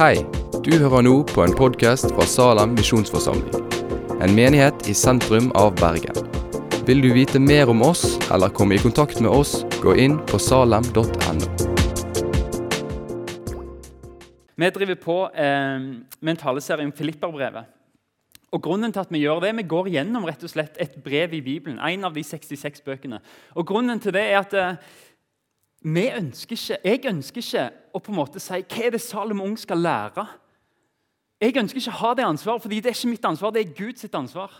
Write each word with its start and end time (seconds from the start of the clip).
Hei, 0.00 0.22
du 0.64 0.70
hører 0.80 1.02
nå 1.04 1.10
på 1.28 1.42
en 1.44 1.52
podkast 1.52 2.06
fra 2.14 2.24
Salem 2.24 2.70
misjonsforsamling. 2.72 3.66
En 4.24 4.32
menighet 4.32 4.86
i 4.88 4.94
sentrum 4.96 5.50
av 5.60 5.74
Bergen. 5.76 6.16
Vil 6.88 7.02
du 7.04 7.10
vite 7.12 7.36
mer 7.36 7.68
om 7.68 7.82
oss 7.84 8.14
eller 8.32 8.48
komme 8.48 8.78
i 8.78 8.80
kontakt 8.80 9.20
med 9.20 9.28
oss, 9.28 9.58
gå 9.82 9.92
inn 10.00 10.14
på 10.30 10.40
salem.no. 10.40 11.50
Vi 14.56 14.70
driver 14.78 14.96
på 15.04 15.18
eh, 15.34 15.76
med 16.16 16.32
en 16.32 16.42
taleserie 16.46 16.88
om 16.88 16.96
Filipperbrevet. 16.96 17.68
Og 18.56 18.62
grunnen 18.64 18.92
til 18.92 19.04
at 19.04 19.12
Vi 19.12 19.20
gjør 19.20 19.44
det, 19.44 19.52
vi 19.56 19.68
går 19.68 19.92
gjennom 19.98 20.24
rett 20.24 20.40
og 20.42 20.50
slett 20.50 20.80
et 20.80 20.96
brev 21.04 21.36
i 21.36 21.42
Bibelen. 21.44 21.78
en 21.78 22.04
av 22.04 22.14
de 22.14 22.24
66 22.24 22.80
bøkene. 22.80 23.20
Og 23.54 23.66
Grunnen 23.66 24.00
til 24.00 24.12
det 24.12 24.24
er 24.32 24.38
at 24.38 24.54
eh, 24.54 24.76
vi 25.80 26.08
ønsker 26.12 26.56
ikke, 26.56 26.78
jeg 26.84 27.04
ønsker 27.08 27.40
ikke 27.40 27.66
å 27.96 28.00
på 28.02 28.12
en 28.12 28.18
måte 28.18 28.40
si 28.42 28.58
hva 28.60 28.82
er 28.84 28.94
det 28.94 29.00
Salem 29.00 29.40
Ung 29.40 29.56
skal 29.58 29.80
lære. 29.80 30.26
Jeg 31.40 31.56
ønsker 31.56 31.80
ikke 31.80 31.94
å 31.94 32.00
ha 32.02 32.10
det 32.18 32.26
ansvaret, 32.26 32.62
fordi 32.62 32.82
det 32.82 32.90
er 32.90 32.98
ikke 32.98 33.14
mitt 33.14 33.24
ansvar, 33.24 33.54
det 33.54 33.62
er 33.64 33.78
Guds 33.78 34.04
ansvar. 34.12 34.52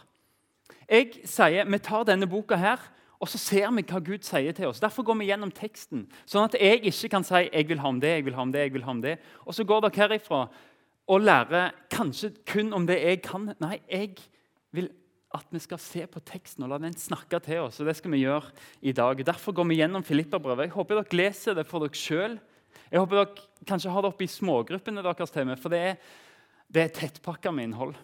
Jeg 0.89 1.21
sier 1.29 1.69
vi 1.69 1.79
tar 1.85 2.07
denne 2.09 2.29
boka 2.31 2.57
her, 2.57 2.81
og 3.21 3.29
så 3.29 3.39
ser 3.39 3.69
vi 3.77 3.85
hva 3.85 4.01
Gud 4.01 4.25
sier 4.25 4.57
til 4.57 4.71
oss. 4.71 4.81
Derfor 4.81 5.05
går 5.05 5.19
vi 5.21 5.29
gjennom 5.29 5.53
teksten, 5.53 6.07
sånn 6.25 6.49
at 6.49 6.57
jeg 6.57 6.81
ikke 6.89 7.11
kan 7.13 7.27
si 7.27 7.43
jeg 7.45 7.69
vil 7.69 7.83
ha 7.83 7.93
om 7.93 8.01
det, 8.01 8.15
jeg 8.17 8.25
vil 8.25 8.39
ha 8.39 8.47
om 8.47 8.55
det, 8.55 8.65
jeg 8.65 8.75
vil 8.79 8.87
ha 8.87 8.95
om 8.95 9.03
det. 9.05 9.19
Og 9.45 9.55
så 9.55 9.67
går 9.69 9.85
dere 9.85 10.01
herifra 10.01 10.47
og 11.11 11.27
lærer 11.27 11.75
kanskje 11.93 12.33
kun 12.49 12.73
om 12.73 12.87
det 12.89 12.97
jeg 13.03 13.21
kan. 13.27 13.51
Nei, 13.61 13.77
jeg 13.91 14.17
vil 14.73 14.89
at 15.31 15.47
vi 15.55 15.61
skal 15.63 15.79
se 15.79 16.03
på 16.11 16.23
teksten 16.27 16.65
og 16.67 16.73
la 16.73 16.79
den 16.83 16.97
snakke 16.99 17.39
til 17.45 17.63
oss. 17.63 17.79
og 17.81 17.87
Det 17.87 17.95
skal 17.99 18.11
vi 18.17 18.25
gjøre 18.25 18.51
i 18.83 18.93
dag. 18.93 19.23
Derfor 19.27 19.55
går 19.55 19.69
vi 19.71 19.79
gjennom 19.79 20.03
Filipperbrevet. 20.03 20.67
Jeg 20.67 20.75
håper 20.75 20.99
dere 20.99 21.19
leser 21.21 21.55
det 21.55 21.67
for 21.71 21.85
dere 21.85 21.95
sjøl. 21.95 22.39
Jeg 22.91 22.99
håper 22.99 23.21
dere 23.21 23.67
kanskje 23.69 23.93
har 23.95 24.03
det 24.03 24.11
oppe 24.11 24.27
i 24.27 24.31
smågruppene 24.31 25.05
deres 25.07 25.31
til 25.31 25.47
meg, 25.47 25.61
for 25.63 25.71
det 25.71 25.83
er, 25.93 26.01
det 26.67 26.83
er 26.83 26.95
tettpakka 26.97 27.53
med 27.55 27.71
innhold. 27.71 27.95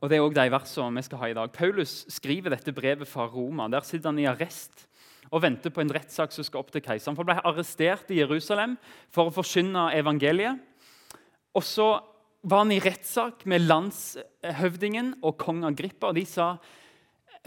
Og 0.00 0.08
Det 0.08 0.16
er 0.16 0.24
òg 0.24 0.32
de 0.32 0.46
versene 0.48 0.96
vi 0.96 1.04
skal 1.04 1.20
ha 1.20 1.28
i 1.28 1.36
dag. 1.36 1.52
Paulus 1.52 2.06
skriver 2.08 2.54
dette 2.54 2.72
brevet 2.72 3.08
fra 3.08 3.26
Roma. 3.28 3.68
Der 3.68 3.84
sitter 3.84 4.08
han 4.08 4.18
i 4.18 4.28
arrest 4.30 4.86
og 5.30 5.42
venter 5.44 5.70
på 5.70 5.82
en 5.84 5.92
rettssak 5.92 6.32
som 6.32 6.44
skal 6.46 6.64
opp 6.64 6.72
til 6.72 6.80
keiseren. 6.80 7.18
Han 7.20 7.28
ble 7.28 7.36
arrestert 7.36 8.08
i 8.08 8.22
Jerusalem 8.22 8.78
for 9.12 9.28
å 9.28 9.34
forkynne 9.34 9.90
evangeliet. 9.98 10.56
Og 11.52 11.66
så 11.66 11.90
var 12.42 12.64
han 12.64 12.72
i 12.72 12.80
rettssak 12.80 13.44
med 13.50 13.66
landshøvdingen 13.66 15.14
og 15.22 15.36
kong 15.40 15.64
Agrippa. 15.68 16.08
og 16.08 16.16
de 16.16 16.24
sa, 16.24 16.54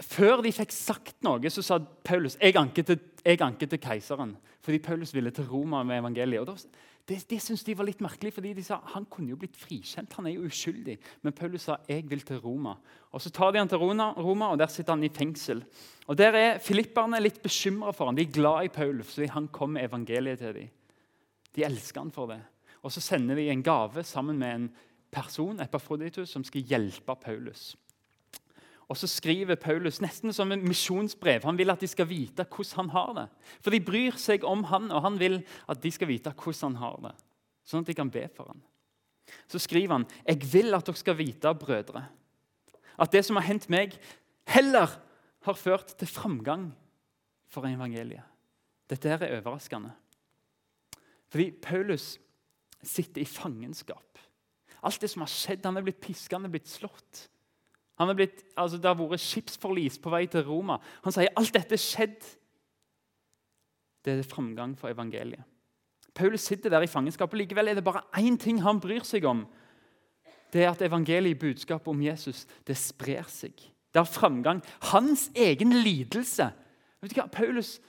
Før 0.02 0.42
de 0.42 0.50
fikk 0.50 0.72
sagt 0.74 1.20
noe, 1.22 1.50
så 1.50 1.62
sa 1.62 1.78
Paulus 1.78 2.34
jeg 2.40 2.56
anket 2.58 2.86
til, 2.86 2.98
jeg 3.24 3.40
anket 3.42 3.70
til 3.70 3.78
keiseren. 3.78 4.36
Fordi 4.64 4.78
Paulus 4.78 5.14
ville 5.14 5.30
til 5.30 5.46
Roma 5.46 5.82
med 5.82 6.00
evangeliet. 6.00 6.40
Og 6.40 6.46
da, 6.46 6.56
det, 7.06 7.18
det 7.30 7.40
syntes 7.42 7.62
de 7.66 7.76
var 7.76 7.86
litt 7.86 8.00
merkelig, 8.00 8.32
fordi 8.32 8.54
de 8.56 8.64
sa 8.64 8.80
han 8.94 9.04
kunne 9.06 9.30
jo 9.30 9.36
blitt 9.36 9.58
frikjent. 9.60 10.12
han 10.16 10.26
er 10.26 10.34
jo 10.38 10.48
uskyldig. 10.48 10.96
Men 11.22 11.36
Paulus 11.36 11.68
sa 11.68 11.76
jeg 11.86 12.08
vil 12.10 12.24
til 12.26 12.40
Roma. 12.42 12.74
Og 13.12 13.22
Så 13.22 13.30
tar 13.30 13.52
de 13.52 13.60
han 13.60 13.68
til 13.68 13.78
Roma, 13.78 14.48
og 14.50 14.58
der 14.58 14.72
sitter 14.72 14.96
han 14.96 15.04
i 15.04 15.12
fengsel. 15.12 15.62
Og 16.08 16.16
Der 16.16 16.34
er 16.34 16.58
Filipperne 16.58 17.20
litt 17.20 17.42
bekymra 17.42 17.92
for 17.92 18.06
han. 18.06 18.16
De 18.16 18.22
er 18.22 18.32
glad 18.32 18.64
i 18.64 18.72
Paulus, 18.72 19.14
fordi 19.14 19.28
han 19.30 19.48
kom 19.48 19.76
med 19.76 19.84
evangeliet 19.84 20.38
til 20.38 20.54
dem. 20.54 20.70
De 21.54 21.62
elsker 21.62 22.00
han 22.00 22.10
for 22.10 22.26
det. 22.26 22.40
Og 22.84 22.92
så 22.92 23.00
sender 23.00 23.38
de 23.38 23.48
en 23.48 23.64
gave 23.64 24.04
sammen 24.04 24.38
med 24.38 24.54
en 24.54 24.68
person 25.14 25.60
Epafroditus, 25.62 26.34
som 26.34 26.44
skal 26.44 26.66
hjelpe 26.68 27.16
Paulus. 27.22 27.72
Og 28.92 28.98
så 29.00 29.08
skriver 29.08 29.56
Paulus 29.56 30.02
nesten 30.04 30.32
som 30.36 30.52
en 30.52 30.64
misjonsbrev. 30.66 31.46
Han 31.48 31.56
vil 31.56 31.72
at 31.72 31.80
de 31.80 31.88
skal 31.88 32.08
vite 32.10 32.44
hvordan 32.44 32.82
han 32.82 32.90
har 32.92 33.14
det. 33.16 33.24
For 33.64 33.72
de 33.72 33.80
bryr 33.80 34.18
seg 34.20 34.44
om 34.44 34.66
han, 34.68 34.90
og 34.92 35.00
han 35.06 35.16
vil 35.20 35.38
at 35.72 35.80
de 35.80 35.92
skal 35.94 36.10
vite 36.10 36.34
hvordan 36.36 36.74
han 36.74 36.82
har 36.82 37.00
det. 37.06 37.14
Sånn 37.64 37.86
at 37.86 37.88
de 37.88 37.96
kan 37.96 38.12
be 38.12 38.26
for 38.36 38.52
han. 38.52 38.60
Så 39.48 39.62
skriver 39.62 39.96
han 39.96 40.06
jeg 40.26 40.44
vil 40.52 40.76
at 40.76 40.84
dere 40.84 41.00
skal 41.00 41.16
vite, 41.16 41.54
brødre, 41.56 42.04
at 43.00 43.10
det 43.10 43.24
som 43.26 43.40
har 43.40 43.48
hendt 43.48 43.70
meg, 43.72 43.96
heller 44.52 44.92
har 45.48 45.56
ført 45.58 45.96
til 45.98 46.10
framgang 46.10 46.68
for 47.50 47.66
evangeliet. 47.66 48.22
Dette 48.90 49.08
her 49.08 49.24
er 49.24 49.38
overraskende. 49.40 49.94
Fordi 51.32 51.48
Paulus 51.64 52.18
sitter 52.88 53.22
i 53.22 53.28
fangenskap. 53.28 54.20
Alt 54.84 55.00
det 55.00 55.10
som 55.10 55.24
har 55.24 55.32
skjedd, 55.32 55.64
Han 55.64 55.76
er 55.76 55.86
blitt 55.86 56.00
piska, 56.00 56.36
han 56.36 56.44
er 56.44 56.52
blitt 56.52 56.68
slått. 56.68 57.28
Han 57.98 58.10
er 58.10 58.14
blitt, 58.14 58.44
altså 58.56 58.76
Det 58.76 58.90
har 58.90 58.98
vært 58.98 59.22
skipsforlis 59.22 59.98
på 60.02 60.10
vei 60.10 60.26
til 60.26 60.44
Roma. 60.44 60.78
Han 61.04 61.14
sier 61.14 61.32
alt 61.36 61.54
dette 61.54 61.78
skjedd. 61.78 62.18
Det 64.04 64.18
er 64.18 64.26
framgang 64.28 64.74
for 64.76 64.90
evangeliet. 64.90 65.44
Paulus 66.14 66.44
sitter 66.46 66.70
der 66.70 66.84
i 66.84 66.90
fangenskap, 66.90 67.32
og 67.32 67.38
likevel 67.38 67.68
er 67.68 67.74
det 67.74 67.84
bare 67.84 68.04
én 68.20 68.36
ting 68.38 68.60
han 68.62 68.78
bryr 68.80 69.02
seg 69.06 69.24
om. 69.26 69.46
Det 70.52 70.62
er 70.62 70.70
at 70.70 70.82
evangeliet, 70.86 71.38
budskapet 71.38 71.90
om 71.90 72.02
Jesus, 72.02 72.44
det 72.66 72.76
sprer 72.78 73.26
seg. 73.26 73.56
Det 73.90 73.98
har 73.98 74.06
framgang. 74.06 74.60
Hans 74.92 75.30
egen 75.34 75.72
lidelse. 75.82 76.46
Vet 77.02 77.14
du 77.14 77.18
hva? 77.18 77.26
Paulus 77.30 77.80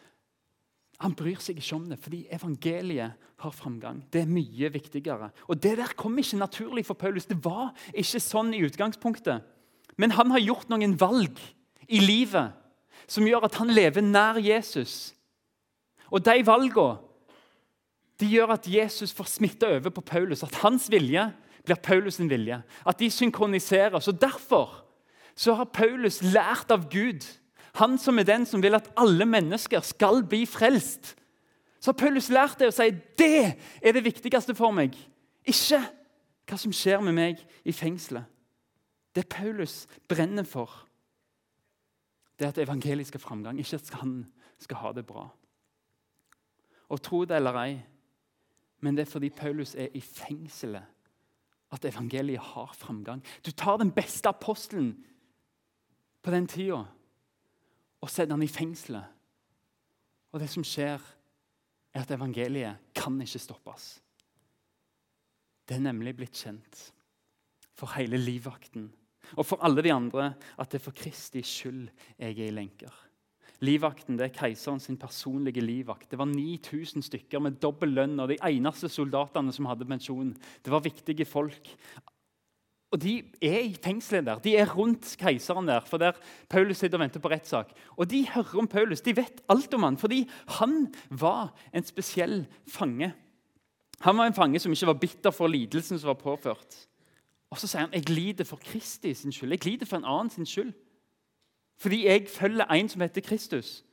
han 1.02 1.16
bryr 1.16 1.42
seg 1.44 1.60
ikke 1.60 1.76
om 1.76 1.88
det, 1.90 1.98
fordi 2.00 2.22
evangeliet 2.32 3.16
har 3.44 3.56
framgang. 3.56 4.00
Det 4.14 4.22
er 4.24 4.32
mye 4.32 4.70
viktigere. 4.72 5.30
Og 5.48 5.60
Det 5.62 5.78
der 5.78 5.92
kom 5.98 6.18
ikke 6.18 6.40
naturlig 6.40 6.86
for 6.86 6.94
Paulus. 6.94 7.26
Det 7.26 7.38
var 7.44 7.74
ikke 7.94 8.22
sånn 8.24 8.54
i 8.56 8.64
utgangspunktet. 8.64 9.44
Men 9.98 10.12
han 10.12 10.32
har 10.32 10.44
gjort 10.44 10.70
noen 10.72 10.96
valg 11.00 11.40
i 11.88 12.00
livet 12.00 12.56
som 13.08 13.28
gjør 13.28 13.48
at 13.48 13.60
han 13.60 13.74
lever 13.76 14.02
nær 14.02 14.40
Jesus. 14.40 15.14
Og 16.12 16.24
de 16.24 16.40
valgene 16.46 17.02
de 18.20 18.30
gjør 18.32 18.54
at 18.56 18.68
Jesus 18.72 19.12
får 19.12 19.28
smitte 19.28 19.68
over 19.68 19.92
på 19.92 20.02
Paulus. 20.02 20.44
At 20.44 20.56
hans 20.64 20.88
vilje 20.92 21.28
blir 21.66 21.80
Paulus' 21.84 22.22
vilje. 22.24 22.62
At 22.88 23.00
de 23.00 23.10
synkroniserer. 23.12 24.00
Så 24.00 24.12
Derfor 24.12 24.86
så 25.36 25.54
har 25.54 25.66
Paulus 25.66 26.22
lært 26.24 26.72
av 26.72 26.88
Gud 26.90 27.26
han 27.76 27.98
som 28.00 28.20
er 28.20 28.28
den 28.28 28.46
som 28.48 28.64
vil 28.64 28.78
at 28.78 28.88
alle 29.00 29.26
mennesker 29.28 29.84
skal 29.84 30.24
bli 30.28 30.46
frelst. 30.48 31.16
Så 31.80 31.92
har 31.92 32.00
Paulus 32.00 32.32
lært 32.34 32.60
det 32.60 32.72
å 32.72 32.74
si 32.74 32.90
det 33.20 33.58
er 33.82 33.94
det 33.96 34.06
viktigste 34.06 34.56
for 34.58 34.74
meg. 34.74 34.96
Ikke 35.46 35.82
hva 36.46 36.58
som 36.58 36.74
skjer 36.74 37.04
med 37.04 37.16
meg 37.18 37.42
i 37.66 37.74
fengselet. 37.76 38.26
Det 39.16 39.28
Paulus 39.32 39.86
brenner 40.10 40.44
for, 40.44 40.72
det 42.36 42.46
er 42.46 42.52
at 42.52 42.58
evangeliet 42.60 43.08
skal 43.08 43.24
framgang, 43.24 43.60
ikke 43.60 43.80
at 43.80 43.94
han 44.02 44.18
skal 44.60 44.82
ha 44.82 44.92
det 44.98 45.06
bra. 45.08 45.30
Og 46.92 47.02
tro 47.02 47.22
det 47.26 47.38
eller 47.38 47.60
ei, 47.62 47.78
men 48.84 48.98
det 48.98 49.06
er 49.06 49.12
fordi 49.14 49.30
Paulus 49.30 49.72
er 49.80 49.94
i 49.96 50.02
fengselet 50.04 50.84
at 51.72 51.86
evangeliet 51.88 52.44
har 52.54 52.76
framgang. 52.76 53.24
Du 53.46 53.52
tar 53.52 53.78
den 53.78 53.92
beste 53.92 54.30
apostelen 54.30 54.98
på 56.22 56.32
den 56.32 56.48
tida 56.48 56.84
og 58.06 58.12
setter 58.14 58.38
han 58.38 58.46
i 58.46 58.52
fengselet. 58.52 59.14
Og 60.34 60.42
det 60.42 60.50
som 60.52 60.66
skjer, 60.68 61.02
er 61.96 62.04
at 62.04 62.12
evangeliet 62.12 62.92
kan 62.94 63.16
ikke 63.24 63.42
stoppes. 63.42 63.88
Det 65.66 65.78
er 65.78 65.88
nemlig 65.88 66.14
blitt 66.20 66.38
kjent 66.38 66.82
for 67.76 67.96
hele 67.96 68.20
livvakten 68.20 68.92
og 69.34 69.48
for 69.48 69.64
alle 69.66 69.82
de 69.82 69.94
andre 69.94 70.28
at 70.62 70.70
det 70.70 70.78
er 70.78 70.86
for 70.86 70.96
Kristi 70.96 71.42
skyld 71.42 71.88
jeg 72.20 72.36
er 72.36 72.50
i 72.52 72.54
lenker. 72.54 72.94
Livvakten 73.66 74.20
det 74.20 74.28
er 74.28 74.36
keiseren 74.36 74.82
sin 74.84 75.00
personlige 75.00 75.64
livvakt. 75.64 76.10
Det 76.12 76.20
var 76.20 76.28
9000 76.30 77.06
stykker 77.08 77.42
med 77.42 77.58
dobbel 77.64 77.96
lønn 77.96 78.20
og 78.20 78.30
de 78.30 78.38
eneste 78.46 78.92
soldatene 78.92 79.54
som 79.56 79.70
hadde 79.70 79.88
pensjon. 79.88 80.36
Det 80.62 80.74
var 80.74 80.84
viktige 80.86 81.26
folk. 81.26 81.72
Og 82.92 83.02
De 83.02 83.24
er 83.42 83.60
i 83.60 83.76
fengselet 83.84 84.26
der. 84.26 84.40
De 84.40 84.56
er 84.58 84.74
rundt 84.76 85.16
keiseren 85.20 85.68
der, 85.68 85.80
for 85.86 85.98
der 85.98 86.12
Paulus 86.50 86.78
sitter 86.78 86.98
og 86.98 87.02
venter 87.02 87.20
på 87.20 87.30
rettssak. 87.30 87.74
Og 87.98 88.10
De 88.10 88.28
hører 88.30 88.60
om 88.60 88.68
Paulus, 88.68 89.02
de 89.02 89.16
vet 89.16 89.42
alt 89.50 89.74
om 89.74 89.84
han, 89.84 89.98
fordi 89.98 90.30
han 90.60 90.94
var 91.10 91.54
en 91.74 91.84
spesiell 91.84 92.46
fange. 92.68 93.14
Han 94.00 94.18
var 94.18 94.28
en 94.28 94.34
fange 94.34 94.60
som 94.60 94.72
ikke 94.72 94.88
var 94.88 94.94
bitter 95.02 95.32
for 95.32 95.48
lidelsen 95.48 96.00
som 96.00 96.08
var 96.08 96.14
påført. 96.14 96.88
Og 97.50 97.58
Så 97.58 97.68
sier 97.68 97.86
han 97.86 97.94
jeg 97.94 98.10
lider 98.10 98.44
for 98.44 98.58
Kristi 98.58 99.14
sin 99.14 99.32
skyld. 99.32 99.52
Jeg 99.52 99.66
lider 99.66 99.86
for 99.86 99.98
en 99.98 100.06
annen 100.06 100.30
sin 100.30 100.46
skyld. 100.46 100.74
Fordi 101.78 102.06
jeg 102.06 102.28
følger 102.30 102.66
en 102.66 102.90
som 102.90 103.02
heter 103.02 103.22
Kristus. 103.22 103.84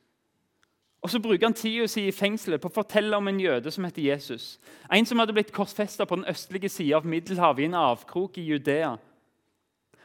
Og 1.03 1.09
Så 1.09 1.19
bruker 1.19 1.47
han 1.47 1.53
tida 1.53 1.87
si 1.87 2.05
i 2.07 2.15
fengselet 2.15 2.61
på 2.63 2.69
å 2.71 2.77
fortelle 2.77 3.17
om 3.17 3.27
en 3.27 3.39
jøde 3.39 3.71
som 3.71 3.83
heter 3.83 4.05
Jesus. 4.05 4.57
En 4.87 5.05
som 5.05 5.19
hadde 5.19 5.35
blitt 5.35 5.51
korsfesta 5.51 6.07
på 6.07 6.15
den 6.15 6.29
østlige 6.31 6.69
sida 6.71 7.01
av 7.01 7.07
Middelhavet, 7.07 7.65
i 7.65 7.67
en 7.67 7.75
avkrok 7.75 8.39
i 8.39 8.45
Judea. 8.47 8.93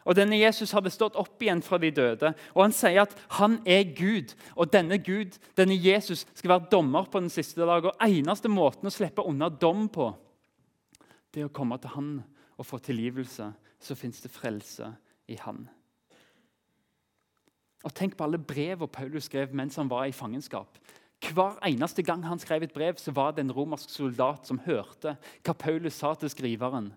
Og 0.09 0.17
Denne 0.17 0.41
Jesus 0.41 0.73
hadde 0.75 0.91
stått 0.91 1.19
opp 1.21 1.43
igjen 1.43 1.63
fra 1.63 1.79
de 1.79 1.91
døde, 1.95 2.33
og 2.55 2.63
han 2.65 2.75
sier 2.75 3.05
at 3.05 3.15
han 3.39 3.59
er 3.69 3.85
Gud. 3.95 4.35
Og 4.57 4.73
denne 4.73 4.99
Gud, 4.99 5.37
denne 5.55 5.77
Jesus, 5.77 6.25
skal 6.35 6.55
være 6.57 6.71
dommer 6.73 7.07
på 7.13 7.21
den 7.21 7.31
siste 7.31 7.61
dag. 7.61 7.85
Og 7.85 8.03
eneste 8.03 8.51
måten 8.51 8.89
å 8.89 8.95
slippe 8.95 9.23
unna 9.23 9.53
dom 9.53 9.87
på, 9.93 10.11
det 11.31 11.45
er 11.45 11.51
å 11.51 11.55
komme 11.55 11.79
til 11.79 11.95
han 11.95 12.15
og 12.57 12.67
få 12.67 12.81
tilgivelse. 12.83 13.53
Så 13.79 13.95
fins 13.95 14.25
det 14.25 14.33
frelse 14.35 14.89
i 15.31 15.37
han. 15.45 15.69
Og 17.87 17.95
Tenk 17.95 18.17
på 18.19 18.27
alle 18.27 18.41
brevene 18.43 18.91
Paulus 18.91 19.29
skrev 19.29 19.55
mens 19.55 19.77
han 19.79 19.91
var 19.91 20.09
i 20.09 20.15
fangenskap. 20.15 20.79
Hver 21.19 21.59
eneste 21.67 22.03
gang 22.07 22.23
han 22.27 22.39
skrev 22.39 22.63
et 22.63 22.75
brev, 22.75 22.99
så 22.99 23.11
var 23.15 23.33
det 23.35 23.43
en 23.43 23.53
romersk 23.55 23.91
soldat 23.91 24.47
som 24.47 24.61
hørte 24.63 25.17
hva 25.43 25.55
Paulus 25.55 25.99
sa 25.99 26.13
til 26.15 26.31
skriveren. 26.31 26.93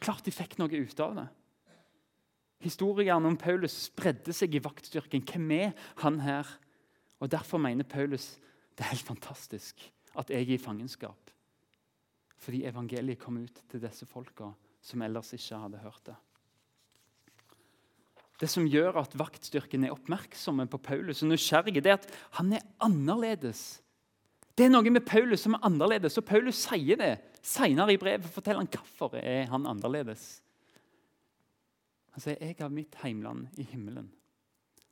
Klart 0.00 0.24
de 0.24 0.32
fikk 0.34 0.56
noe 0.58 0.72
ut 0.72 1.00
av 1.04 1.16
det. 1.20 1.26
Historiene 2.62 3.28
om 3.28 3.36
Paulus 3.36 3.74
spredde 3.88 4.32
seg 4.34 4.54
i 4.54 4.62
vaktstyrken. 4.62 5.24
Hvem 5.26 5.50
er 5.58 5.72
han 6.02 6.20
her? 6.22 6.48
Og 7.20 7.30
Derfor 7.30 7.60
mener 7.62 7.84
Paulus 7.84 8.36
det 8.72 8.86
er 8.86 8.94
helt 8.94 9.06
fantastisk 9.06 9.82
at 10.18 10.30
jeg 10.30 10.46
er 10.46 10.54
i 10.56 10.60
fangenskap. 10.60 11.30
Fordi 12.42 12.64
evangeliet 12.66 13.20
kom 13.20 13.36
ut 13.42 13.62
til 13.70 13.82
disse 13.82 14.06
folka 14.08 14.50
som 14.82 15.02
ellers 15.04 15.32
ikke 15.36 15.60
hadde 15.62 15.82
hørt 15.82 16.06
det. 16.08 16.16
Det 18.42 18.48
som 18.50 18.66
gjør 18.66 18.96
at 18.98 19.12
vaktstyrken 19.14 19.86
er 19.86 19.94
oppmerksomme 19.94 20.66
på 20.70 20.80
Paulus 20.82 21.22
og 21.22 21.30
nysgjerrige, 21.30 21.82
det 21.84 21.92
er 21.92 22.00
at 22.00 22.08
han 22.40 22.50
er 22.56 22.64
annerledes. 22.82 23.78
Det 24.58 24.66
er 24.66 24.72
noe 24.72 24.90
med 24.90 25.06
Paulus 25.06 25.44
som 25.46 25.54
er 25.54 25.62
annerledes, 25.68 26.18
og 26.18 26.26
Paulus 26.26 26.58
sier 26.66 26.98
det. 26.98 27.12
Senere 27.42 27.94
i 27.94 28.00
brevet 28.02 28.26
forteller 28.34 28.64
han 28.64 28.72
hvorfor 28.72 29.14
er 29.20 29.46
han 29.52 29.68
annerledes. 29.70 30.42
Han 32.12 32.20
sier, 32.20 32.36
'Jeg 32.40 32.56
har 32.58 32.68
mitt 32.68 32.94
heimland 33.02 33.46
i 33.56 33.62
himmelen'. 33.62 34.10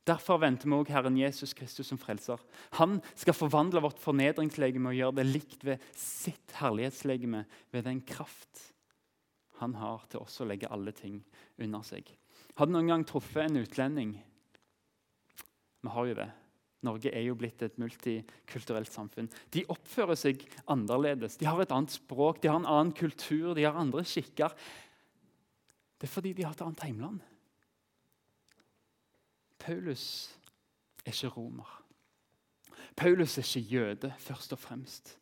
Derfor 0.06 0.38
venter 0.38 0.66
vi 0.66 0.74
også 0.74 0.92
Herren 0.92 1.18
Jesus 1.18 1.52
Kristus 1.52 1.86
som 1.86 1.98
frelser. 1.98 2.40
Han 2.72 3.02
skal 3.14 3.34
forvandle 3.34 3.82
vårt 3.82 3.98
fornedringslegeme 3.98 4.88
og 4.88 4.94
gjøre 4.94 5.16
det 5.16 5.26
likt 5.26 5.64
ved 5.64 5.78
sitt 5.92 6.54
herlighetslegeme, 6.56 7.44
ved 7.70 7.82
den 7.82 8.00
kraft 8.00 8.72
han 9.60 9.74
har 9.74 10.06
til 10.08 10.20
oss 10.20 10.40
å 10.40 10.48
legge 10.48 10.70
alle 10.72 10.92
ting 10.92 11.20
under 11.58 11.82
seg. 11.82 12.08
Har 12.58 12.66
du 12.66 12.74
noen 12.74 12.90
gang 12.90 13.06
truffet 13.06 13.46
en 13.46 13.60
utlending? 13.62 14.14
Vi 15.80 15.94
har 15.94 16.10
jo 16.10 16.16
det. 16.18 16.28
Norge 16.84 17.12
er 17.12 17.26
jo 17.26 17.36
blitt 17.36 17.60
et 17.64 17.76
multikulturelt 17.80 18.88
samfunn. 18.92 19.28
De 19.52 19.66
oppfører 19.72 20.16
seg 20.16 20.44
annerledes. 20.72 21.36
De 21.40 21.48
har 21.48 21.60
et 21.60 21.72
annet 21.76 21.92
språk, 21.92 22.40
de 22.40 22.48
har 22.48 22.60
en 22.60 22.68
annen 22.68 22.94
kultur, 22.96 23.52
de 23.56 23.66
har 23.66 23.76
andre 23.76 24.04
skikker. 24.08 24.54
Det 26.00 26.08
er 26.08 26.12
fordi 26.14 26.32
de 26.36 26.46
har 26.46 26.56
et 26.56 26.64
annet 26.64 26.84
heimland. 26.86 27.20
Paulus 29.60 30.04
er 31.04 31.12
ikke 31.12 31.34
romer. 31.36 31.76
Paulus 32.96 33.36
er 33.36 33.44
ikke 33.44 33.76
jøde, 33.76 34.12
først 34.18 34.56
og 34.56 34.62
fremst. 34.62 35.18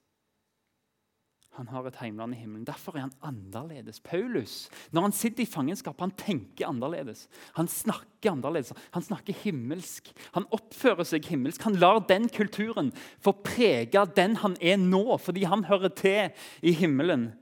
Han 1.59 1.67
har 1.73 1.89
et 1.89 1.97
heimland 1.99 2.37
i 2.37 2.39
himmelen. 2.39 2.67
Derfor 2.67 2.95
er 2.95 3.09
han 3.09 3.15
annerledes. 3.27 3.99
Paulus, 4.07 4.69
når 4.95 5.09
han 5.09 5.15
sitter 5.17 5.43
i 5.43 5.51
fangenskap, 5.51 5.99
han 5.99 6.13
tenker 6.15 6.69
annerledes. 6.69 7.25
Han 7.57 7.67
snakker 7.67 8.31
annerledes. 8.31 8.71
Han 8.95 9.03
snakker 9.03 9.35
himmelsk. 9.41 10.13
Han 10.37 10.47
oppfører 10.55 11.09
seg 11.09 11.27
himmelsk. 11.27 11.67
Han 11.67 11.81
lar 11.83 11.99
den 12.07 12.29
kulturen 12.31 12.93
få 13.25 13.35
prege 13.43 14.05
den 14.15 14.39
han 14.45 14.55
er 14.63 14.79
nå, 14.79 15.03
fordi 15.19 15.49
han 15.51 15.67
hører 15.67 15.91
til 15.99 16.31
i 16.63 16.77
himmelen. 16.79 17.33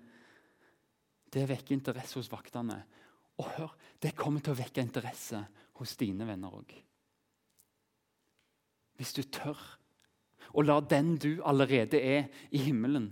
Det 1.28 1.44
vekker 1.50 1.76
interesse 1.76 2.16
hos 2.16 2.32
vaktene. 2.32 2.80
Og 3.36 3.52
hør, 3.58 3.76
det 4.00 4.16
kommer 4.16 4.40
til 4.40 4.56
å 4.56 4.60
vekke 4.62 4.80
interesse 4.80 5.42
hos 5.76 5.92
dine 6.00 6.24
venner 6.24 6.56
òg. 6.56 6.72
Hvis 8.96 9.12
du 9.12 9.20
tør 9.28 9.60
å 10.56 10.64
la 10.64 10.80
den 10.80 11.18
du 11.20 11.34
allerede 11.44 12.00
er 12.00 12.30
i 12.48 12.64
himmelen, 12.64 13.10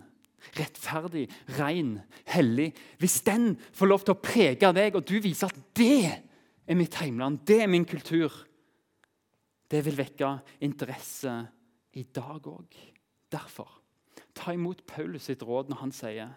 rettferdig, 0.59 1.27
ren, 1.59 1.99
hellig 2.31 2.73
Hvis 3.03 3.21
den 3.27 3.55
får 3.73 3.91
lov 3.91 4.05
til 4.05 4.15
å 4.15 4.23
prege 4.23 4.73
deg, 4.77 4.97
og 4.97 5.07
du 5.09 5.17
viser 5.25 5.51
at 5.51 5.61
det 5.77 6.11
er 6.11 6.79
mitt 6.79 6.97
heimland, 7.01 7.43
det 7.47 7.63
er 7.65 7.71
min 7.71 7.87
kultur 7.89 8.33
Det 9.71 9.83
vil 9.87 9.99
vekke 9.99 10.37
interesse 10.63 11.33
i 11.95 12.03
dag 12.15 12.47
òg. 12.51 12.75
Derfor, 13.31 13.69
ta 14.35 14.53
imot 14.55 14.83
Paulus 14.87 15.29
sitt 15.31 15.43
råd 15.47 15.71
når 15.71 15.83
han 15.83 15.95
sier 15.95 16.33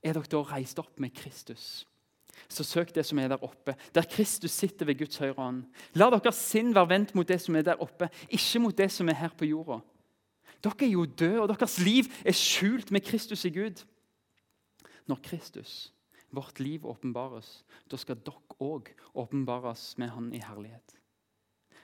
Er 0.00 0.16
dere 0.16 0.32
da 0.32 0.42
reist 0.54 0.80
opp 0.80 1.00
med 1.00 1.14
Kristus? 1.16 1.84
så 2.48 2.64
søk 2.64 2.94
det 2.94 3.04
som 3.06 3.18
er 3.18 3.30
der 3.30 3.44
oppe, 3.44 3.74
der 3.94 4.06
Kristus 4.10 4.50
sitter 4.50 4.86
ved 4.86 4.98
Guds 4.98 5.18
høyre 5.20 5.36
hånd. 5.38 5.64
La 5.94 6.10
deres 6.10 6.40
sinn 6.50 6.74
være 6.74 6.92
vendt 6.94 7.14
mot 7.14 7.28
det 7.28 7.40
som 7.42 7.56
er 7.56 7.66
der 7.66 7.82
oppe, 7.82 8.10
ikke 8.28 8.62
mot 8.62 8.76
det 8.76 8.90
som 8.92 9.08
er 9.08 9.18
her 9.20 9.34
på 9.36 9.48
jorda. 9.50 9.80
Dere 10.60 10.86
er 10.86 10.92
jo 10.92 11.06
døde, 11.06 11.40
og 11.40 11.48
deres 11.52 11.78
liv 11.80 12.10
er 12.24 12.36
skjult 12.36 12.90
med 12.92 13.04
Kristus 13.06 13.44
i 13.48 13.52
Gud. 13.54 13.82
Når 15.08 15.22
Kristus, 15.24 15.92
vårt 16.30 16.60
liv, 16.60 16.84
åpenbares, 16.86 17.64
da 17.90 17.98
skal 17.98 18.20
dere 18.20 18.58
òg 18.60 18.92
åpenbares 19.18 19.94
med 19.98 20.12
Han 20.14 20.32
i 20.36 20.42
herlighet. 20.44 20.96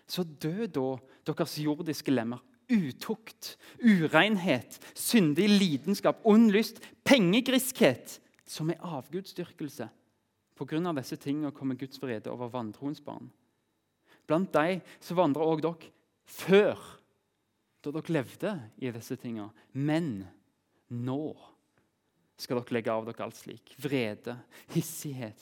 Så 0.07 0.23
dø 0.23 0.67
da 0.71 0.91
deres 1.27 1.59
jordiske 1.59 2.13
lemmer. 2.13 2.43
Utukt, 2.67 3.55
urenhet, 3.79 4.79
syndig 4.95 5.49
lidenskap, 5.49 6.19
ond 6.27 6.51
lyst, 6.51 6.81
pengegriskhet, 7.07 8.19
som 8.47 8.71
er 8.71 8.83
avgudsdyrkelse 8.83 9.89
Pga. 10.57 10.93
disse 10.97 11.17
tingene 11.17 11.53
kommer 11.53 11.77
Guds 11.77 12.01
vrede 12.03 12.31
over 12.31 12.49
vantroens 12.49 13.01
barn. 13.01 13.31
Blant 14.27 14.55
dem 14.55 14.81
så 15.01 15.15
vandrer 15.15 15.45
òg 15.45 15.63
dere 15.63 15.91
før, 16.25 16.81
da 17.87 17.95
dere 17.95 18.19
levde 18.19 18.55
i 18.83 18.91
disse 18.91 19.17
tingene. 19.21 19.53
Men 19.73 20.27
nå 20.91 21.37
skal 22.41 22.61
dere 22.61 22.77
legge 22.77 22.93
av 22.93 23.07
dere 23.07 23.27
alt 23.27 23.39
slik. 23.39 23.75
Vrede, 23.81 24.37
hissighet, 24.75 25.41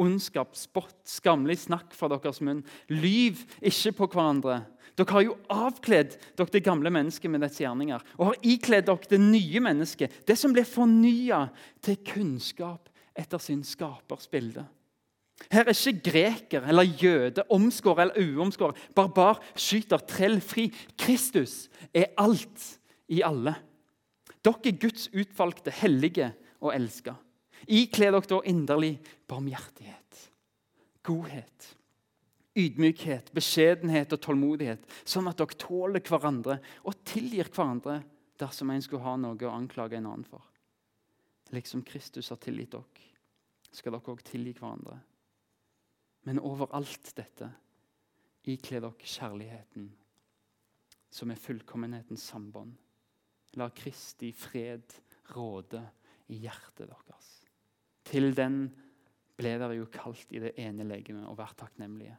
ondskap, 0.00 0.56
spott, 0.58 0.96
skammelig 1.06 1.60
snakk 1.64 1.94
fra 1.96 2.10
deres 2.12 2.42
munn. 2.44 2.64
Lyv 2.90 3.44
ikke 3.62 3.94
på 4.00 4.10
hverandre. 4.14 4.62
Dere 4.98 5.16
har 5.16 5.26
jo 5.26 5.36
avkledd 5.50 6.16
dere 6.38 6.54
det 6.54 6.64
gamle 6.66 6.92
mennesket 6.94 7.32
med 7.32 7.42
dets 7.42 7.60
gjerninger 7.62 8.02
og 8.18 8.28
har 8.30 8.40
ikledd 8.46 8.88
dere 8.90 9.10
det 9.10 9.20
nye 9.22 9.62
mennesket, 9.62 10.22
det 10.26 10.36
som 10.38 10.54
blir 10.54 10.66
fornya 10.68 11.46
til 11.84 11.98
kunnskap 12.06 12.90
etter 13.14 13.42
sin 13.42 13.62
skapers 13.66 14.26
bilde. 14.30 14.66
Her 15.50 15.66
er 15.66 15.74
ikke 15.74 16.10
greker 16.10 16.66
eller 16.70 16.86
jøde, 16.86 17.44
omskåret 17.50 18.06
eller 18.06 18.36
uomskåret, 18.38 18.78
barbar, 18.94 19.40
skyter, 19.56 20.02
trell, 20.08 20.40
fri. 20.40 20.68
Kristus 20.98 21.68
er 21.92 22.12
alt 22.18 22.78
i 23.10 23.20
alle. 23.26 23.56
Dere 24.44 24.70
er 24.70 24.80
Guds 24.80 25.08
utvalgte, 25.14 25.72
hellige 25.74 26.30
og 26.60 26.74
elska. 26.74 27.16
Ikle 27.66 28.10
dere 28.12 28.28
da 28.28 28.40
inderlig 28.46 28.98
barmhjertighet, 29.30 30.24
godhet, 31.06 31.70
ydmykhet, 32.54 33.30
beskjedenhet 33.34 34.12
og 34.14 34.20
tålmodighet, 34.22 34.84
sånn 35.08 35.30
at 35.30 35.40
dere 35.40 35.60
tåler 35.60 36.04
hverandre 36.04 36.58
og 36.84 36.98
tilgir 37.08 37.48
hverandre 37.50 38.02
dersom 38.40 38.70
en 38.70 38.84
skulle 38.84 39.06
ha 39.06 39.16
noe 39.18 39.48
å 39.48 39.54
anklage 39.54 39.98
en 39.98 40.10
annen 40.10 40.28
for. 40.28 40.44
Liksom 41.54 41.82
Kristus 41.86 42.30
har 42.32 42.40
tilgitt 42.42 42.74
dere, 42.74 43.10
skal 43.72 43.96
dere 43.96 44.14
òg 44.14 44.22
tilgi 44.26 44.54
hverandre. 44.58 45.00
Men 46.24 46.40
over 46.40 46.72
alt 46.76 47.10
dette 47.16 47.50
ikle 48.50 48.80
dere 48.84 49.08
kjærligheten, 49.08 49.88
som 51.14 51.30
er 51.30 51.40
fullkommenhetens 51.40 52.24
sambånd. 52.32 52.74
La 53.60 53.68
Kristi 53.70 54.32
fred 54.34 54.96
råde 55.34 55.80
i 56.34 56.40
hjertet 56.42 56.90
deres. 56.90 57.28
Til 58.04 58.34
den 58.36 58.64
ble 59.38 59.54
dere 59.60 59.78
jo 59.78 59.86
kalt 59.92 60.32
i 60.34 60.42
det 60.42 60.54
ene 60.60 60.86
legemet 60.88 61.28
og 61.30 61.38
vært 61.38 61.58
takknemlige. 61.62 62.16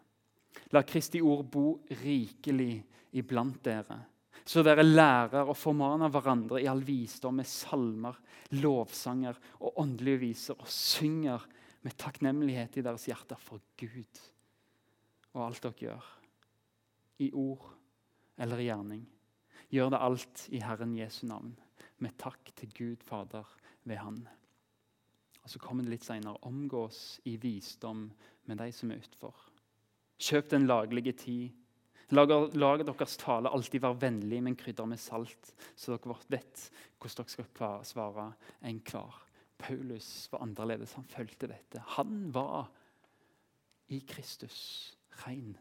La 0.73 0.85
Kristi 0.87 1.19
ord 1.21 1.43
bo 1.51 1.67
rikelig 2.01 2.79
iblant 3.19 3.59
dere 3.65 3.99
så 4.45 4.61
dere 4.65 4.83
lærer 4.85 5.47
og 5.49 5.57
formaner 5.57 6.11
hverandre 6.13 6.59
i 6.61 6.67
all 6.69 6.83
visdom 6.85 7.39
med 7.39 7.47
salmer, 7.49 8.17
lovsanger 8.61 9.39
og 9.61 9.79
åndelige 9.81 10.21
viser, 10.21 10.59
og 10.59 10.69
synger 10.69 11.45
med 11.85 11.97
takknemlighet 12.01 12.79
i 12.79 12.83
deres 12.85 13.05
hjerter 13.05 13.39
for 13.41 13.61
Gud 13.77 14.21
og 15.35 15.43
alt 15.49 15.65
dere 15.65 15.79
gjør, 15.81 16.05
i 17.19 17.27
ord 17.35 17.67
eller 18.39 18.61
i 18.61 18.69
gjerning. 18.69 19.03
Gjør 19.71 19.91
det 19.91 20.01
alt 20.07 20.45
i 20.55 20.61
Herren 20.63 20.95
Jesu 20.97 21.25
navn, 21.27 21.53
med 21.99 22.15
takk 22.19 22.51
til 22.55 22.71
Gud 22.75 23.03
Fader 23.03 23.47
ved 23.83 23.99
Han. 23.99 24.23
Og 25.43 25.49
Så 25.49 25.59
kommer 25.59 25.83
det 25.83 25.93
litt 25.93 26.07
senere. 26.07 26.41
Omgås 26.41 27.19
i 27.25 27.35
visdom 27.37 28.07
med 28.45 28.57
de 28.57 28.71
som 28.73 28.91
er 28.91 29.03
utfor. 29.03 29.35
Kjøp 30.17 30.49
den 30.49 30.65
laglige 30.67 31.13
tid 31.13 31.61
lager 32.15 32.83
deres 32.85 33.17
tale 33.17 33.49
alltid 33.49 33.81
være 33.81 34.01
vennlig, 34.01 34.41
men 34.43 34.55
krydder 34.55 34.85
med 34.85 35.01
salt, 35.01 35.53
så 35.75 35.95
dere 35.95 36.17
vet 36.29 36.67
hvordan 36.99 37.25
dere 37.25 37.33
skal 37.33 37.85
svare 37.85 38.27
enhver. 38.61 39.24
Paulus 39.65 40.27
var 40.31 40.45
annerledes. 40.45 40.93
Han 40.93 41.07
fulgte 41.09 41.49
dette. 41.49 41.81
Han 41.97 42.27
var 42.33 42.69
i 43.89 43.99
Kristus 44.05 44.93
ren. 45.25 45.55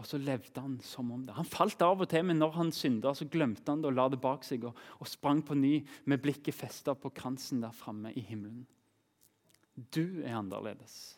Og 0.00 0.06
så 0.08 0.18
levde 0.18 0.60
han 0.60 0.78
som 0.82 1.12
om 1.14 1.24
det. 1.26 1.34
Han 1.36 1.46
falt 1.46 1.82
av 1.84 2.00
og 2.02 2.08
til, 2.10 2.24
men 2.26 2.40
når 2.42 2.56
han 2.56 2.72
synda, 2.74 3.12
så 3.14 3.28
glemte 3.30 3.70
han 3.70 3.84
det 3.84 3.92
og 3.92 3.98
la 3.98 4.08
det 4.10 4.18
bak 4.22 4.46
seg 4.46 4.64
og, 4.66 4.78
og 4.98 5.10
sprang 5.10 5.42
på 5.46 5.54
ny 5.58 5.76
med 6.10 6.22
blikket 6.24 6.56
festa 6.58 6.96
på 6.98 7.12
kransen 7.14 7.62
der 7.62 7.74
framme 7.76 8.10
i 8.16 8.24
himmelen. 8.26 8.64
Du 9.94 10.22
er 10.24 10.40
annerledes. 10.40 11.16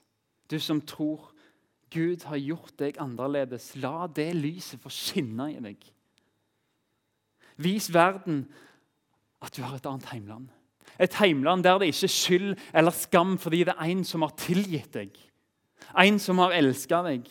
Du 0.51 0.59
som 0.61 0.83
tror 0.85 1.31
Gud 1.95 2.27
har 2.29 2.41
gjort 2.41 2.75
deg 2.81 2.99
annerledes. 3.03 3.73
La 3.81 4.07
det 4.11 4.33
lyset 4.37 4.83
få 4.83 4.93
skinne 4.93 5.49
i 5.55 5.61
deg. 5.63 5.89
Vis 7.63 7.89
verden 7.95 8.45
at 9.45 9.55
du 9.55 9.63
har 9.63 9.79
et 9.79 9.89
annet 9.89 10.11
heimland. 10.11 10.51
Et 10.99 11.15
heimland 11.21 11.65
der 11.65 11.79
det 11.81 11.91
ikke 11.93 12.07
er 12.07 12.15
skyld 12.15 12.51
eller 12.73 12.95
skam 12.95 13.39
fordi 13.41 13.65
det 13.69 13.75
er 13.75 13.91
en 13.91 14.05
som 14.07 14.23
har 14.23 14.35
tilgitt 14.39 14.93
deg. 14.95 15.17
En 15.99 16.19
som 16.23 16.39
har 16.43 16.55
elska 16.57 17.03
deg. 17.07 17.27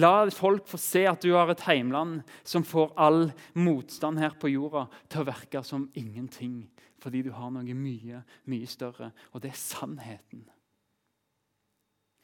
La 0.00 0.30
folk 0.32 0.66
få 0.70 0.78
se 0.80 1.04
at 1.08 1.20
du 1.20 1.34
har 1.34 1.50
et 1.52 1.64
heimland 1.66 2.22
som 2.48 2.64
får 2.64 2.94
all 2.96 3.26
motstand 3.54 4.20
her 4.22 4.32
på 4.40 4.48
jorda 4.54 4.86
til 5.12 5.20
å 5.20 5.28
virke 5.28 5.60
som 5.66 5.90
ingenting, 5.98 6.62
fordi 7.02 7.20
du 7.26 7.32
har 7.36 7.52
noe 7.52 7.76
mye, 7.76 8.22
mye 8.48 8.68
større, 8.70 9.10
og 9.32 9.44
det 9.44 9.52
er 9.52 9.60
sannheten. 9.60 10.46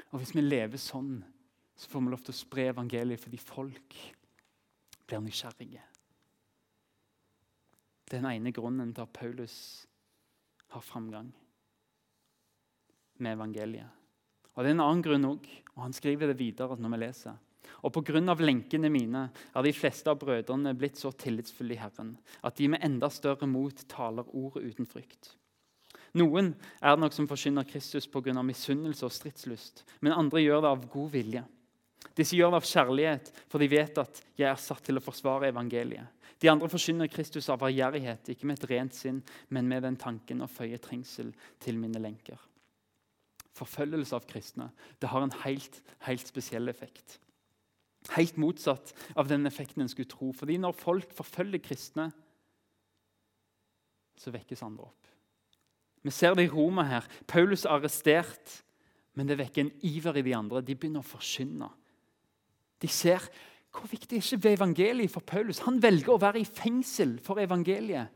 Og 0.08 0.22
Hvis 0.22 0.32
vi 0.32 0.40
lever 0.46 0.80
sånn, 0.80 1.18
så 1.76 1.90
får 1.90 2.00
vi 2.00 2.14
lov 2.14 2.24
til 2.24 2.34
å 2.34 2.38
spre 2.38 2.70
evangeliet 2.72 3.20
fordi 3.20 3.38
folk 3.42 3.98
blir 5.08 5.20
nysgjerrige. 5.22 5.84
Er 8.08 8.16
den 8.16 8.30
ene 8.30 8.54
grunnen 8.56 8.94
til 8.96 9.04
at 9.04 9.12
Paulus 9.12 9.58
har 10.74 10.84
framgang 10.84 11.30
med 13.18 13.34
evangeliet. 13.34 13.90
Og 14.54 14.64
Det 14.64 14.70
er 14.70 14.74
en 14.74 14.82
annen 14.82 15.02
grunn 15.02 15.26
òg, 15.28 15.44
og 15.76 15.84
han 15.84 15.94
skriver 15.94 16.32
det 16.32 16.38
videre 16.38 16.76
når 16.78 16.94
vi 16.94 17.00
leser. 17.04 17.36
Og 17.86 17.92
pga. 17.92 18.34
lenkene 18.34 18.90
mine 18.90 19.28
er 19.54 19.62
de 19.62 19.72
fleste 19.72 20.10
av 20.10 20.18
brødrene 20.18 20.74
blitt 20.74 20.96
så 20.96 21.12
tillitsfulle 21.12 21.74
i 21.74 21.78
Herren 21.78 22.16
at 22.42 22.56
de 22.56 22.68
med 22.68 22.82
enda 22.82 23.10
større 23.10 23.46
mot 23.46 23.84
taler 23.88 24.24
ordet 24.34 24.64
uten 24.64 24.86
frykt. 24.86 25.36
Noen 26.14 26.54
er 26.80 26.96
det 26.96 27.02
nok 27.02 27.12
som 27.12 27.28
forkynner 27.28 27.68
Kristus 27.68 28.08
pga. 28.08 28.42
misunnelse 28.42 29.04
og 29.04 29.12
stridslyst, 29.12 29.84
men 30.00 30.12
andre 30.12 30.40
gjør 30.40 30.62
det 30.62 30.68
av 30.68 30.88
god 30.90 31.10
vilje. 31.12 31.44
Disse 32.16 32.36
gjør 32.36 32.50
det 32.50 32.56
av 32.62 32.66
kjærlighet, 32.66 33.32
for 33.48 33.58
de 33.58 33.68
vet 33.68 33.98
at 33.98 34.22
jeg 34.36 34.48
er 34.50 34.56
satt 34.56 34.82
til 34.84 34.98
å 34.98 35.04
forsvare 35.04 35.52
evangeliet. 35.52 36.06
De 36.38 36.50
andre 36.50 36.68
forsyner 36.70 37.10
Kristus 37.10 37.48
av 37.50 37.64
ærgjerrighet, 37.66 38.30
ikke 38.30 38.46
med 38.46 38.60
et 38.60 38.68
rent 38.70 38.94
sinn, 38.94 39.22
men 39.50 39.66
med 39.70 39.82
den 39.82 39.96
tanken 39.98 40.44
å 40.44 40.50
føye 40.50 40.78
trengsel 40.82 41.32
til 41.62 41.78
mine 41.80 41.98
lenker. 42.02 42.38
Forfølgelse 43.58 44.14
av 44.14 44.28
kristne 44.30 44.68
det 45.02 45.10
har 45.10 45.24
en 45.24 45.34
helt, 45.42 45.80
helt 46.06 46.30
spesiell 46.30 46.70
effekt. 46.70 47.18
Helt 48.14 48.38
motsatt 48.38 48.94
av 49.18 49.26
den 49.28 49.46
effekten 49.50 49.82
en 49.82 49.90
skulle 49.90 50.08
tro. 50.08 50.30
Fordi 50.32 50.60
når 50.62 50.76
folk 50.78 51.10
forfølger 51.16 51.62
kristne, 51.64 52.06
så 54.18 54.32
vekkes 54.34 54.62
andre 54.66 54.86
opp. 54.86 55.10
Vi 56.06 56.14
ser 56.14 56.36
det 56.38 56.46
i 56.46 56.52
Roma 56.52 56.86
her. 56.86 57.06
Paulus 57.26 57.66
er 57.66 57.74
arrestert, 57.74 58.54
men 59.18 59.26
det 59.26 59.40
vekker 59.40 59.64
en 59.64 59.74
iver 59.86 60.20
i 60.20 60.24
de 60.26 60.34
andre. 60.38 60.62
De 60.62 60.76
begynner 60.78 61.02
å 61.02 61.10
forkynne. 61.10 61.68
De 62.78 62.90
ser 62.90 63.24
hvor 63.78 63.90
viktig 63.90 64.18
er 64.18 64.24
ikke 64.24 64.44
ved 64.44 64.56
evangeliet 64.58 65.12
for 65.12 65.26
Paulus. 65.26 65.62
Han 65.66 65.80
velger 65.82 66.14
å 66.14 66.22
være 66.22 66.42
i 66.42 66.48
fengsel 66.48 67.16
for 67.24 67.40
evangeliet. 67.42 68.14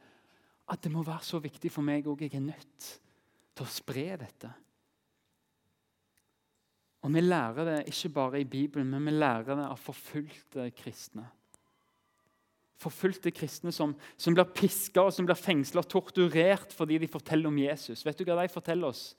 At 0.73 0.83
det 0.85 0.93
må 0.93 1.03
være 1.07 1.27
så 1.27 1.41
viktig 1.43 1.71
for 1.73 1.85
meg 1.87 2.07
òg. 2.09 2.25
Jeg 2.25 2.39
er 2.39 2.45
nødt 2.45 2.89
til 3.53 3.65
å 3.65 3.71
spre 3.71 4.07
dette. 4.21 4.51
Og 7.03 7.11
vi 7.11 7.23
lærer 7.25 7.67
det 7.67 7.79
ikke 7.91 8.13
bare 8.15 8.41
i 8.41 8.49
Bibelen, 8.49 8.91
men 8.93 9.09
vi 9.11 9.17
lærer 9.17 9.59
det 9.59 9.67
av 9.67 9.81
forfulgte 9.83 10.69
kristne. 10.79 11.27
Forfulgte 12.83 13.33
kristne 13.35 13.73
som, 13.75 13.95
som 14.19 14.35
blir 14.35 14.49
piska 14.55 15.05
og 15.07 15.13
som 15.15 15.27
blir 15.27 15.39
fengsla 15.39 15.83
og 15.83 15.91
torturert 15.91 16.75
fordi 16.75 17.01
de 17.03 17.11
forteller 17.11 17.51
om 17.51 17.59
Jesus. 17.59 18.05
Vet 18.07 18.19
du 18.19 18.27
hva 18.27 18.39
de 18.43 18.55
forteller 18.55 18.91
oss? 18.91 19.13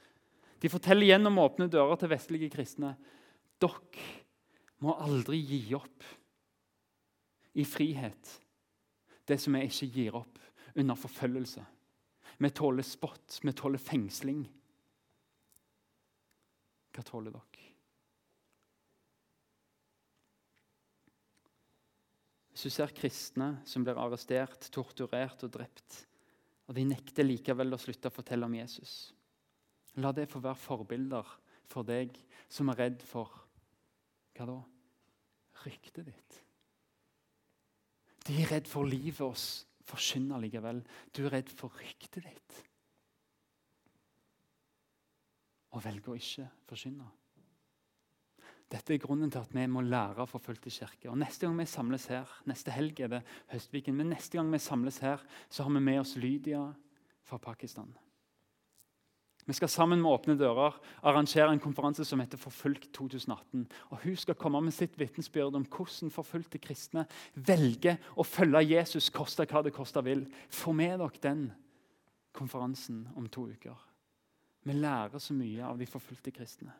De 0.63 0.71
forteller 0.71 1.11
gjennom 1.11 1.41
åpne 1.43 1.67
dører 1.71 1.99
til 1.99 2.11
vestlige 2.11 2.51
kristne. 2.51 2.93
Dere 3.59 4.07
må 4.83 4.95
aldri 5.03 5.39
gi 5.43 5.61
opp 5.75 6.07
i 7.53 7.65
frihet 7.65 8.39
det 9.29 9.37
som 9.39 9.55
vi 9.55 9.63
ikke 9.67 9.89
gir 9.93 10.17
opp 10.19 10.39
under 10.75 10.97
forfølgelse. 10.99 11.63
Vi 12.37 12.49
tåler 12.49 12.85
spott, 12.85 13.39
vi 13.43 13.53
tåler 13.55 13.79
fengsling. 13.79 14.43
Hva 16.93 17.03
tåler 17.07 17.33
dere? 17.33 17.69
Hvis 22.53 22.67
du 22.67 22.73
ser 22.73 22.93
kristne 22.93 23.47
som 23.65 23.85
blir 23.85 23.97
arrestert, 23.97 24.69
torturert 24.73 25.41
og 25.45 25.55
drept, 25.55 26.03
og 26.69 26.77
de 26.77 26.85
nekter 26.85 27.25
likevel 27.25 27.73
å 27.73 27.81
slutte 27.81 28.11
å 28.11 28.13
fortelle 28.13 28.45
om 28.45 28.53
Jesus, 28.55 29.11
la 29.97 30.13
det 30.13 30.29
få 30.29 30.41
være 30.43 30.61
forbilder 30.61 31.33
for 31.69 31.87
deg 31.87 32.13
som 32.51 32.69
er 32.69 32.85
redd 32.85 33.03
for 33.09 33.33
hva 34.37 34.47
da? 34.49 34.61
Ryktet 35.63 36.07
ditt. 36.09 36.42
De 38.23 38.35
er 38.39 38.51
redd 38.53 38.69
for 38.69 38.87
livet 38.87 39.23
oss 39.25 39.47
forkynner 39.87 40.39
likevel. 40.43 40.79
Du 41.11 41.25
er 41.25 41.35
redd 41.39 41.51
for 41.51 41.73
ryktet 41.79 42.23
ditt. 42.23 42.61
Og 45.73 45.83
velger 45.83 46.13
å 46.13 46.19
ikke 46.19 46.47
forkynne. 46.69 47.09
Dette 48.73 48.95
er 48.95 49.01
grunnen 49.03 49.29
til 49.29 49.43
at 49.43 49.51
vi 49.53 49.65
må 49.69 49.83
lære 49.85 50.25
forfulgte 50.29 50.71
kirker. 50.73 51.11
Og 51.11 51.19
Neste 51.21 51.45
gang 51.45 51.59
vi 51.59 51.67
samles 51.69 52.07
her, 52.09 52.29
neste 52.49 52.73
helg 52.73 53.03
er 53.05 53.11
det 53.11 53.21
Høstviken, 53.51 53.97
men 53.99 54.09
neste 54.15 54.39
gang 54.39 54.49
vi 54.49 54.61
samles 54.61 54.97
her, 55.03 55.21
så 55.49 55.67
har 55.67 55.75
vi 55.75 55.83
med 55.83 55.99
oss 56.01 56.15
Lydia 56.17 56.63
fra 57.27 57.37
Pakistan. 57.37 57.91
Vi 59.45 59.53
skal 59.57 59.67
sammen 59.67 59.99
med 59.99 60.07
Åpne 60.11 60.37
dører 60.39 60.77
arrangere 61.03 61.51
en 61.51 61.59
konferanse 61.59 62.05
som 62.07 62.21
heter 62.23 62.39
Forfulgt 62.39 62.93
2018. 62.95 63.65
Og 63.91 63.97
Hun 64.05 64.15
skal 64.15 64.37
komme 64.39 64.61
med 64.63 64.75
sitt 64.75 64.95
vitnesbyrd 64.99 65.57
om 65.59 65.65
hvordan 65.67 66.13
forfulgte 66.13 66.61
kristne 66.63 67.03
velger 67.35 67.99
å 68.15 68.23
følge 68.23 68.63
Jesus, 68.69 69.11
koste 69.11 69.47
hva 69.49 69.63
det 69.65 69.75
koste 69.75 70.03
vil. 70.05 70.23
Få 70.49 70.71
med 70.71 70.95
dere 71.01 71.23
den 71.25 71.49
konferansen 72.33 73.03
om 73.19 73.27
to 73.27 73.49
uker. 73.51 73.75
Vi 74.63 74.79
lærer 74.79 75.19
så 75.19 75.35
mye 75.35 75.67
av 75.67 75.77
de 75.77 75.91
forfulgte 75.91 76.31
kristne. 76.31 76.71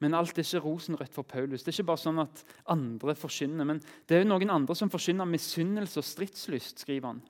Men 0.00 0.16
alt 0.16 0.38
er 0.38 0.46
ikke 0.46 0.64
rosenrødt 0.64 1.14
for 1.14 1.28
Paulus. 1.28 1.62
Det 1.62 1.70
er 1.70 1.76
ikke 1.78 1.90
bare 1.92 2.00
sånn 2.00 2.22
at 2.22 2.42
andre 2.72 3.14
forkynner, 3.14 3.68
men 3.68 3.82
det 4.08 4.16
er 4.16 4.24
jo 4.24 4.30
noen 4.32 4.52
andre 4.54 4.74
som 4.74 4.90
forkynner 4.90 5.28
misunnelse 5.28 6.00
og 6.00 6.08
stridslyst. 6.08 6.80
skriver 6.82 7.12
han. 7.12 7.20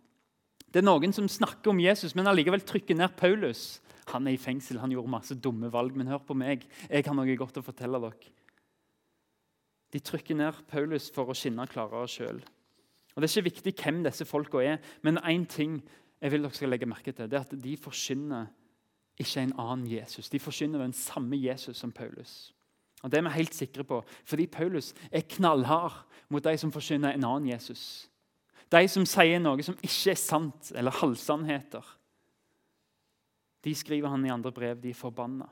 Det 0.70 0.80
er 0.80 0.86
noen 0.86 1.14
som 1.14 1.26
snakker 1.28 1.72
om 1.72 1.80
Jesus, 1.82 2.14
men 2.14 2.30
allikevel 2.30 2.62
trykker 2.66 2.98
ned 2.98 3.16
Paulus. 3.18 3.80
Han 4.12 4.26
er 4.26 4.36
i 4.36 4.40
fengsel, 4.40 4.78
han 4.82 4.92
gjorde 4.94 5.10
masse 5.10 5.34
dumme 5.34 5.70
valg, 5.72 5.96
men 5.98 6.10
hør 6.10 6.22
på 6.26 6.36
meg. 6.38 6.66
Jeg 6.88 7.06
har 7.06 7.16
noe 7.16 7.38
godt 7.38 7.58
å 7.58 7.64
fortelle 7.66 8.00
dere. 8.02 8.34
De 9.90 9.98
trykker 9.98 10.38
ned 10.38 10.62
Paulus 10.70 11.08
for 11.10 11.30
å 11.30 11.34
skinne 11.34 11.66
klarere 11.70 12.06
sjøl. 12.10 12.38
Det 13.10 13.26
er 13.26 13.32
ikke 13.32 13.48
viktig 13.50 13.72
hvem 13.82 14.04
disse 14.06 14.24
folka 14.24 14.62
er, 14.62 14.78
men 15.02 15.18
én 15.26 15.42
ting 15.50 15.80
jeg 16.20 16.32
vil 16.32 16.44
dere 16.44 16.56
skal 16.56 16.70
legge 16.72 16.88
merke 16.88 17.12
til, 17.12 17.28
det 17.28 17.38
er 17.38 17.46
at 17.46 17.62
de 17.64 17.74
forsyner 17.80 18.46
ikke 19.20 19.42
en 19.42 19.56
annen 19.58 19.88
Jesus. 19.90 20.30
De 20.32 20.40
forsyner 20.40 20.80
den 20.80 20.94
samme 20.96 21.36
Jesus 21.36 21.80
som 21.80 21.92
Paulus. 21.92 22.54
Og 23.02 23.10
Det 23.10 23.18
er 23.18 23.22
vi 23.22 23.34
helt 23.34 23.54
sikre 23.54 23.84
på, 23.84 24.02
fordi 24.24 24.46
Paulus 24.46 24.94
er 25.10 25.24
knallhard 25.28 26.04
mot 26.28 26.44
de 26.44 26.56
som 26.58 26.72
forsyner 26.72 27.12
en 27.12 27.24
annen 27.24 27.48
Jesus. 27.48 28.08
De 28.70 28.82
som 28.88 29.06
sier 29.08 29.40
noe 29.42 29.64
som 29.66 29.78
ikke 29.80 30.12
er 30.12 30.20
sant, 30.20 30.70
eller 30.78 30.94
halvsannheter. 31.00 31.86
De 33.66 33.74
skriver 33.76 34.12
han 34.12 34.24
i 34.24 34.32
andre 34.32 34.52
brev, 34.54 34.78
de 34.80 34.92
er 34.94 34.98
forbanna. 34.98 35.48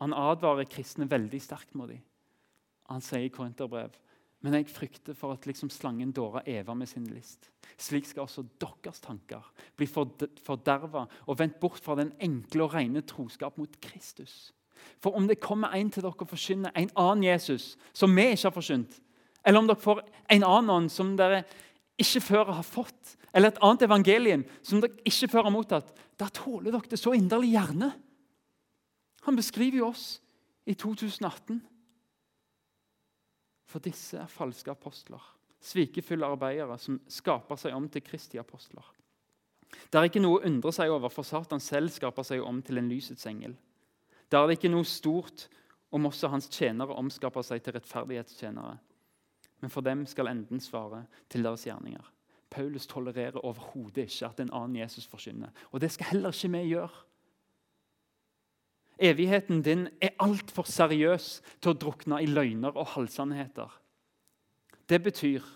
Han 0.00 0.14
advarer 0.16 0.70
kristne 0.70 1.08
veldig 1.10 1.40
sterkt 1.42 1.74
mot 1.78 1.90
dem. 1.90 2.00
Han 2.90 3.02
sier 3.04 3.26
i 3.26 3.32
Korinterbrev 3.32 3.98
men 4.42 4.56
jeg 4.58 4.72
frykter 4.74 5.14
for 5.14 5.36
at 5.36 5.44
liksom 5.46 5.70
slangen 5.70 6.10
dåra 6.14 6.42
Eva 6.50 6.74
med 6.74 6.90
sin 6.90 7.06
list. 7.06 7.46
Slik 7.78 8.08
skal 8.08 8.24
også 8.24 8.42
deres 8.60 8.98
tanker 9.02 9.44
bli 9.78 9.86
forderva 9.86 11.04
og 11.26 11.38
vendt 11.38 11.60
bort 11.62 11.78
fra 11.82 11.94
den 11.98 12.10
enkle 12.22 12.66
og 12.66 12.74
rene 12.74 13.04
troskap 13.06 13.58
mot 13.60 13.76
Kristus. 13.82 14.50
For 14.98 15.14
om 15.14 15.28
det 15.30 15.38
kommer 15.40 15.70
en 15.78 15.92
til 15.94 16.02
dere 16.02 16.18
og 16.18 16.30
forkynner 16.32 16.74
en 16.74 16.90
annen 16.98 17.28
Jesus 17.28 17.76
som 17.94 18.10
vi 18.16 18.32
ikke 18.32 18.48
har 18.48 18.56
forkynt, 18.56 18.98
eller 19.46 19.62
om 19.62 19.70
dere 19.70 19.84
får 19.84 20.02
en 20.34 20.46
annen 20.48 20.74
ånd 20.74 20.90
som 20.90 21.14
dere 21.18 21.44
ikke 22.02 22.24
før 22.24 22.52
har 22.52 22.66
fått, 22.66 23.16
eller 23.32 23.52
et 23.52 23.60
annet 23.64 23.86
evangelium 23.86 24.46
som 24.64 24.82
dere 24.82 25.04
ikke 25.08 25.30
før 25.32 25.48
har 25.48 25.54
mottatt, 25.54 25.92
da 26.20 26.28
tåler 26.34 26.72
dere 26.74 26.90
det 26.92 27.00
så 27.00 27.14
inderlig 27.16 27.54
gjerne. 27.54 27.92
Han 29.26 29.38
beskriver 29.38 29.80
jo 29.80 29.90
oss 29.90 30.06
i 30.68 30.74
2018. 30.74 31.60
For 33.70 33.82
disse 33.84 34.18
er 34.20 34.28
falske 34.30 34.72
apostler, 34.72 35.22
svikefulle 35.62 36.28
arbeidere 36.28 36.76
som 36.80 36.98
skaper 37.08 37.60
seg 37.60 37.76
om 37.76 37.88
til 37.88 38.04
Kristi 38.04 38.40
apostler. 38.42 38.84
Det 39.88 39.96
er 39.98 40.10
ikke 40.10 40.20
noe 40.20 40.40
å 40.40 40.46
undre 40.48 40.72
seg 40.74 40.92
over, 40.92 41.08
for 41.08 41.24
Satan 41.24 41.62
selv 41.62 41.92
skaper 41.94 42.26
seg 42.26 42.42
om 42.44 42.60
til 42.64 42.80
en 42.80 42.90
lysets 42.90 43.24
engel. 43.30 43.54
Det 44.28 44.36
er 44.38 44.52
ikke 44.52 44.70
noe 44.72 44.84
stort 44.88 45.46
om 45.92 46.08
også 46.08 46.28
hans 46.32 46.48
tjenere 46.52 46.96
omskaper 46.96 47.44
seg 47.44 47.62
til 47.64 47.76
rettferdighetstjenere. 47.76 48.76
Men 49.62 49.70
for 49.70 49.84
dem 49.86 50.04
skal 50.10 50.28
enden 50.28 50.60
svare 50.60 51.04
til 51.30 51.46
deres 51.46 51.64
gjerninger. 51.64 52.02
Paulus 52.52 52.86
tolererer 52.86 53.40
overhodet 53.40 54.04
ikke 54.08 54.28
at 54.28 54.40
en 54.42 54.52
annen 54.52 54.76
Jesus 54.82 55.06
forkynner. 55.08 55.54
Og 55.70 55.80
det 55.80 55.92
skal 55.94 56.10
heller 56.10 56.34
ikke 56.34 56.50
vi 56.52 56.66
gjøre. 56.74 57.04
Evigheten 59.02 59.62
din 59.62 59.88
er 60.00 60.12
altfor 60.20 60.68
seriøs 60.68 61.40
til 61.62 61.72
å 61.72 61.78
drukne 61.78 62.20
i 62.22 62.28
løgner 62.28 62.76
og 62.76 62.92
halvsannheter. 62.92 63.70
Det 64.88 65.00
betyr 65.02 65.46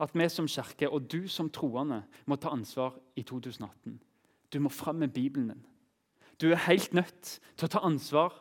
at 0.00 0.14
vi 0.14 0.28
som 0.32 0.48
kirke 0.48 0.88
og 0.88 1.10
du 1.12 1.26
som 1.28 1.50
troende 1.50 2.02
må 2.26 2.38
ta 2.40 2.52
ansvar 2.54 2.94
i 3.16 3.24
2018. 3.26 3.98
Du 4.52 4.60
må 4.60 4.70
fram 4.72 5.02
med 5.02 5.12
Bibelen 5.12 5.48
din. 5.48 5.66
Du 6.40 6.50
er 6.50 6.68
helt 6.68 6.94
nødt 6.94 7.40
til 7.56 7.66
å 7.66 7.72
ta 7.72 7.82
ansvar 7.84 8.32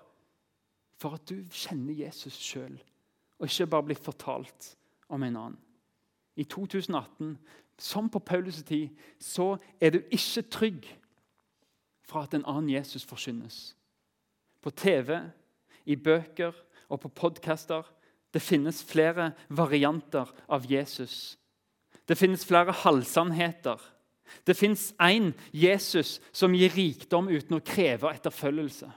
for 0.99 1.15
at 1.17 1.25
du 1.27 1.43
kjenner 1.51 1.95
Jesus 1.95 2.37
sjøl, 2.39 2.77
og 3.39 3.47
ikke 3.47 3.67
bare 3.71 3.87
blir 3.89 3.99
fortalt 3.99 4.75
om 5.09 5.23
en 5.23 5.35
annen. 5.35 5.59
I 6.35 6.43
2018, 6.43 7.37
som 7.79 8.09
på 8.09 8.19
Paulus' 8.29 8.63
tid, 8.63 8.89
så 9.19 9.57
er 9.81 9.89
du 9.89 9.99
ikke 10.11 10.41
trygg 10.41 10.87
fra 12.07 12.23
at 12.23 12.33
en 12.33 12.45
annen 12.45 12.69
Jesus 12.69 13.03
forkynnes. 13.05 13.75
På 14.61 14.69
TV, 14.69 15.19
i 15.85 15.95
bøker 15.95 16.53
og 16.89 16.99
på 16.99 17.09
podkaster. 17.09 17.83
Det 18.33 18.41
finnes 18.41 18.83
flere 18.83 19.31
varianter 19.49 20.29
av 20.49 20.65
Jesus. 20.71 21.37
Det 22.07 22.17
finnes 22.17 22.45
flere 22.45 22.71
halvsannheter. 22.71 23.79
Det 24.45 24.57
fins 24.57 24.93
én 25.01 25.31
Jesus 25.53 26.19
som 26.31 26.53
gir 26.53 26.73
rikdom 26.75 27.29
uten 27.29 27.57
å 27.57 27.63
kreve 27.65 28.11
etterfølgelse. 28.13 28.89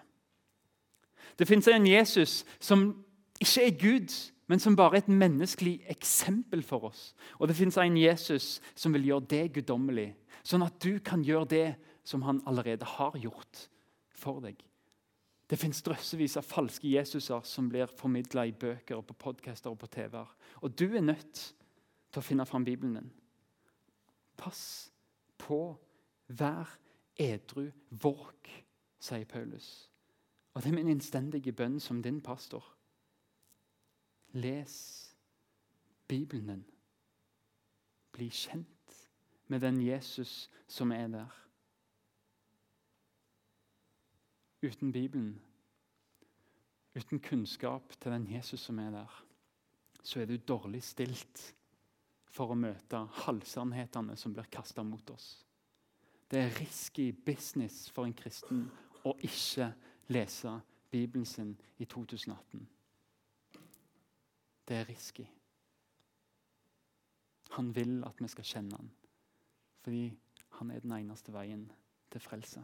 Det 1.38 1.48
fins 1.48 1.68
en 1.68 1.86
Jesus 1.88 2.42
som 2.60 2.90
ikke 3.40 3.64
er 3.64 3.78
Gud, 3.80 4.12
men 4.52 4.60
som 4.60 4.74
bare 4.76 4.98
et 5.00 5.08
menneskelig 5.08 5.78
eksempel 5.94 6.60
for 6.60 6.90
oss. 6.90 7.14
Og 7.40 7.48
det 7.48 7.56
fins 7.56 7.78
en 7.80 7.96
Jesus 7.96 8.58
som 8.76 8.92
vil 8.92 9.06
gjøre 9.08 9.28
det 9.30 9.46
guddommelig, 9.54 10.10
sånn 10.44 10.66
at 10.66 10.76
du 10.84 10.98
kan 11.00 11.22
gjøre 11.24 11.48
det 11.48 11.68
som 12.04 12.26
han 12.26 12.42
allerede 12.44 12.84
har 12.98 13.16
gjort 13.16 13.62
for 14.12 14.42
deg. 14.44 14.58
Det 15.48 15.56
fins 15.56 15.80
drøssevis 15.84 16.36
av 16.36 16.44
falske 16.44 16.90
Jesuser 16.90 17.40
som 17.48 17.70
blir 17.72 17.88
formidla 17.96 18.44
i 18.44 18.52
bøker, 18.52 18.98
og 18.98 19.06
på 19.08 19.16
podcaster 19.24 19.72
og 19.72 19.80
på 19.80 19.88
TV-er. 19.96 20.28
Og 20.60 20.76
du 20.76 20.90
er 20.90 21.04
nødt 21.04 21.40
til 22.12 22.20
å 22.20 22.24
finne 22.24 22.46
fram 22.48 22.68
Bibelen 22.68 22.98
din. 23.00 23.10
Pass 24.36 24.92
på, 25.40 25.62
vær 26.28 26.76
edru, 27.16 27.70
våg, 27.88 28.52
sier 29.00 29.24
Paulus. 29.32 29.88
Og 30.52 30.60
det 30.60 30.74
er 30.74 30.76
min 30.76 30.92
innstendige 30.92 31.56
bønn 31.56 31.80
som 31.80 32.04
din 32.04 32.20
pastor. 32.20 32.71
Les 34.32 34.74
Bibelen 36.08 36.46
din. 36.46 36.64
Bli 38.12 38.28
kjent 38.28 38.98
med 39.48 39.60
den 39.60 39.80
Jesus 39.82 40.50
som 40.68 40.92
er 40.92 41.08
der. 41.08 41.42
uten 44.62 44.92
Bibelen, 44.92 45.40
uten 46.94 47.20
kunnskap 47.20 47.92
til 48.00 48.12
den 48.12 48.26
Jesus 48.34 48.60
som 48.60 48.78
er 48.78 48.90
der, 48.90 49.24
så 50.02 50.20
er 50.20 50.26
du 50.26 50.36
dårlig 50.36 50.82
stilt 50.82 51.54
for 52.32 52.52
å 52.52 52.58
møte 52.58 53.02
halvsannhetene 53.24 54.16
som 54.16 54.34
blir 54.34 54.48
kasta 54.50 54.84
mot 54.86 55.10
oss. 55.10 55.44
Det 56.30 56.40
er 56.40 56.54
risky 56.60 57.10
business 57.12 57.90
for 57.90 58.08
en 58.08 58.14
kristen 58.16 58.64
å 59.04 59.16
ikke 59.20 59.72
lese 60.14 60.54
Bibelen 60.90 61.26
sin 61.26 61.56
i 61.78 61.84
2018. 61.84 62.62
Det 64.72 64.78
er 64.80 64.88
risky. 64.88 65.24
Han 67.52 67.74
vil 67.76 67.98
at 68.08 68.16
vi 68.16 68.28
skal 68.32 68.46
kjenne 68.48 68.76
han, 68.78 68.86
fordi 69.84 70.06
han 70.56 70.70
er 70.72 70.80
den 70.80 70.94
eneste 70.96 71.32
veien 71.34 71.66
til 72.08 72.22
frelse. 72.24 72.62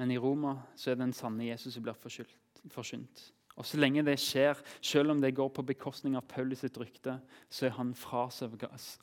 Men 0.00 0.14
i 0.14 0.16
Roma 0.16 0.54
så 0.80 0.94
er 0.94 0.96
den 0.96 1.12
sanne 1.12 1.50
Jesus 1.50 1.74
som 1.76 1.84
blir 1.84 1.98
forsynt. 2.00 3.26
Og 3.58 3.66
Så 3.66 3.76
lenge 3.76 4.06
det 4.06 4.16
skjer, 4.22 4.56
selv 4.80 5.10
om 5.10 5.20
det 5.20 5.34
går 5.36 5.50
på 5.52 5.66
bekostning 5.68 6.16
av 6.16 6.24
Paulus 6.30 6.62
sitt 6.64 6.78
rykte, 6.80 7.18
så 7.50 7.66
er 7.66 7.76
han 7.76 7.92
fra 7.94 8.30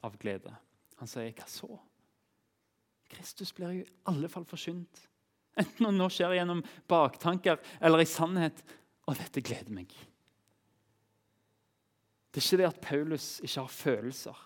av 0.03 0.17
glede. 0.17 0.55
Han 0.97 1.07
sier 1.07 1.31
'hva 1.31 1.45
så?' 1.45 1.79
Kristus 3.09 3.53
blir 3.53 3.69
i 3.69 3.85
alle 4.07 4.27
fall 4.27 4.45
forsynt. 4.45 5.07
Enten 5.55 5.85
det 5.85 5.93
nå 5.93 6.09
skjer 6.09 6.33
gjennom 6.33 6.63
baktanker 6.87 7.59
eller 7.79 7.99
i 7.99 8.05
sannhet. 8.05 8.63
Og 9.05 9.17
dette 9.19 9.43
gleder 9.45 9.73
meg. 9.73 9.91
Det 12.33 12.41
er 12.41 12.45
ikke 12.45 12.59
det 12.59 12.67
at 12.67 12.81
Paulus 12.83 13.27
ikke 13.45 13.61
har 13.61 13.71
følelser. 13.71 14.39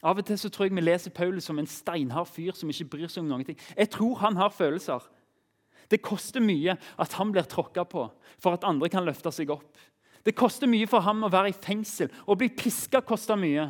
Av 0.00 0.16
og 0.16 0.24
til 0.24 0.38
så 0.40 0.48
tror 0.48 0.68
jeg 0.68 0.76
vi 0.78 0.84
leser 0.84 1.12
Paulus 1.12 1.48
som 1.48 1.58
en 1.60 1.68
steinhard 1.68 2.28
fyr 2.30 2.54
som 2.56 2.70
ikke 2.72 2.88
bryr 2.92 3.10
seg 3.10 3.24
om 3.24 3.32
noen 3.32 3.44
ting. 3.44 3.58
Jeg 3.76 3.90
tror 3.92 4.20
han 4.22 4.38
har 4.38 4.52
følelser. 4.54 5.02
Det 5.90 6.00
koster 6.06 6.40
mye 6.40 6.76
at 7.02 7.16
han 7.18 7.32
blir 7.34 7.48
tråkka 7.50 7.84
på 7.90 8.06
for 8.38 8.54
at 8.54 8.64
andre 8.68 8.88
kan 8.92 9.04
løfte 9.04 9.32
seg 9.34 9.50
opp. 9.52 9.74
Det 10.24 10.36
koster 10.36 10.70
mye 10.70 10.86
for 10.88 11.02
ham 11.04 11.24
å 11.24 11.32
være 11.32 11.50
i 11.50 11.56
fengsel. 11.56 12.12
Å 12.28 12.36
bli 12.38 12.50
piska 12.52 13.02
koster 13.04 13.40
mye. 13.40 13.66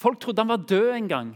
Folk 0.00 0.20
trodde 0.20 0.42
han 0.42 0.50
var 0.50 0.66
død 0.66 0.90
en 0.96 1.08
gang. 1.08 1.32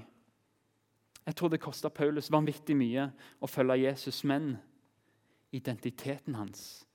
Jeg 1.29 1.37
tror 1.37 1.53
det 1.53 1.63
kosta 1.63 1.93
Paulus 1.93 2.33
vanvittig 2.33 2.75
mye 2.77 3.11
å 3.39 3.49
følge 3.49 3.83
Jesus, 3.85 4.23
men 4.25 4.57
identiteten 5.53 6.35
hans 6.35 6.88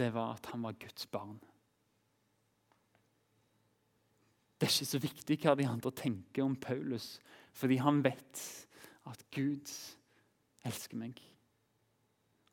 det 0.00 0.10
var 0.16 0.36
at 0.38 0.50
han 0.52 0.64
var 0.64 0.78
Guds 0.80 1.06
barn. 1.12 1.38
Det 4.60 4.68
er 4.68 4.74
ikke 4.74 4.90
så 4.90 5.00
viktig 5.00 5.36
hva 5.40 5.54
de 5.56 5.68
andre 5.68 5.92
tenker 5.96 6.44
om 6.44 6.56
Paulus, 6.60 7.14
fordi 7.56 7.78
han 7.80 8.02
vet 8.04 8.42
at 9.08 9.22
Gud 9.32 9.72
elsker 10.68 11.00
meg. 11.00 11.20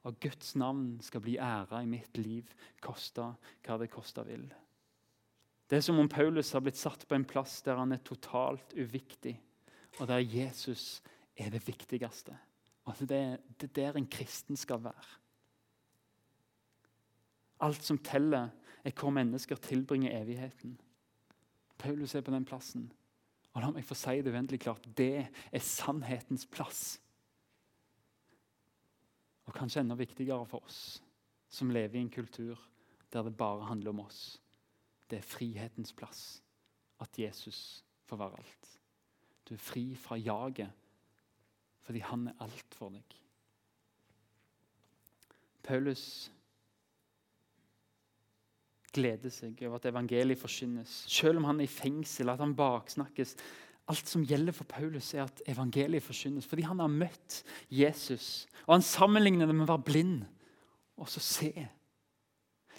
Og 0.07 0.15
Guds 0.23 0.53
navn 0.55 1.01
skal 1.03 1.23
bli 1.25 1.35
æra 1.35 1.81
i 1.83 1.89
mitt 1.89 2.15
liv, 2.19 2.47
koste 2.83 3.25
hva 3.65 3.75
det 3.81 3.89
koste 3.91 4.23
vil. 4.27 4.45
Det 5.67 5.81
er 5.81 5.83
som 5.83 5.99
om 5.99 6.07
Paulus 6.07 6.53
har 6.55 6.63
blitt 6.63 6.79
satt 6.79 7.03
på 7.09 7.17
en 7.17 7.27
plass 7.27 7.59
der 7.65 7.75
han 7.75 7.91
er 7.91 8.03
totalt 8.07 8.71
uviktig, 8.79 9.35
og 9.99 10.07
der 10.07 10.23
Jesus 10.23 11.01
er 11.35 11.51
det 11.51 11.65
viktigste. 11.67 12.37
Og 12.87 12.95
Det 13.03 13.19
er 13.19 13.73
der 13.75 13.97
en 13.99 14.07
kristen 14.07 14.55
skal 14.55 14.79
være. 14.83 15.26
Alt 17.59 17.83
som 17.83 17.97
teller, 17.97 18.49
er 18.83 18.93
hvor 18.95 19.11
mennesker 19.11 19.55
tilbringer 19.59 20.13
evigheten. 20.21 20.77
Paulus 21.77 22.15
er 22.15 22.21
på 22.21 22.31
den 22.31 22.45
plassen. 22.45 22.91
Og 23.53 23.61
la 23.61 23.71
meg 23.73 23.85
få 23.85 23.97
si 23.97 24.21
det 24.21 24.31
uendelig 24.31 24.61
klart 24.63 24.85
det 24.97 25.25
er 25.25 25.63
sannhetens 25.63 26.45
plass. 26.45 26.99
Og 29.47 29.55
kanskje 29.55 29.81
enda 29.81 29.97
viktigere 29.97 30.45
for 30.45 30.63
oss 30.63 31.01
som 31.49 31.71
lever 31.71 31.97
i 31.97 32.03
en 32.05 32.13
kultur 32.13 32.59
der 33.13 33.23
det 33.23 33.37
bare 33.37 33.65
handler 33.65 33.89
om 33.89 34.03
oss. 34.03 34.39
Det 35.09 35.17
er 35.17 35.25
frihetens 35.25 35.93
plass. 35.93 36.43
At 36.99 37.19
Jesus 37.19 37.83
får 38.05 38.17
være 38.17 38.37
alt. 38.37 38.79
Du 39.49 39.53
er 39.53 39.63
fri 39.63 39.95
fra 39.95 40.15
jaget 40.15 40.71
fordi 41.87 41.99
han 42.03 42.27
er 42.27 42.41
alt 42.43 42.75
for 42.75 42.91
deg. 42.91 43.13
Paulus 45.63 46.31
gleder 48.97 49.33
seg 49.33 49.61
over 49.67 49.79
at 49.79 49.87
evangeliet 49.89 50.41
forkynnes. 50.41 50.99
Selv 51.11 51.39
om 51.39 51.47
han 51.47 51.61
er 51.61 51.69
i 51.69 51.71
fengsel, 51.71 52.33
at 52.33 52.43
han 52.43 52.57
baksnakkes, 52.57 53.37
Alt 53.87 54.09
som 54.11 54.25
gjelder 54.27 54.51
for 54.51 54.67
Paulus, 54.67 55.13
er 55.15 55.23
at 55.23 55.41
evangeliet 55.47 56.03
forkynnes. 56.03 56.47
Fordi 56.47 56.65
han 56.67 56.81
har 56.83 56.91
møtt 56.91 57.43
Jesus. 57.71 58.47
Og 58.65 58.75
Han 58.75 58.83
sammenligner 58.83 59.47
det 59.47 59.55
med 59.55 59.63
å 59.63 59.71
være 59.71 59.87
blind 59.87 60.25
og 60.97 61.07
så 61.07 61.23
se. 61.23 61.53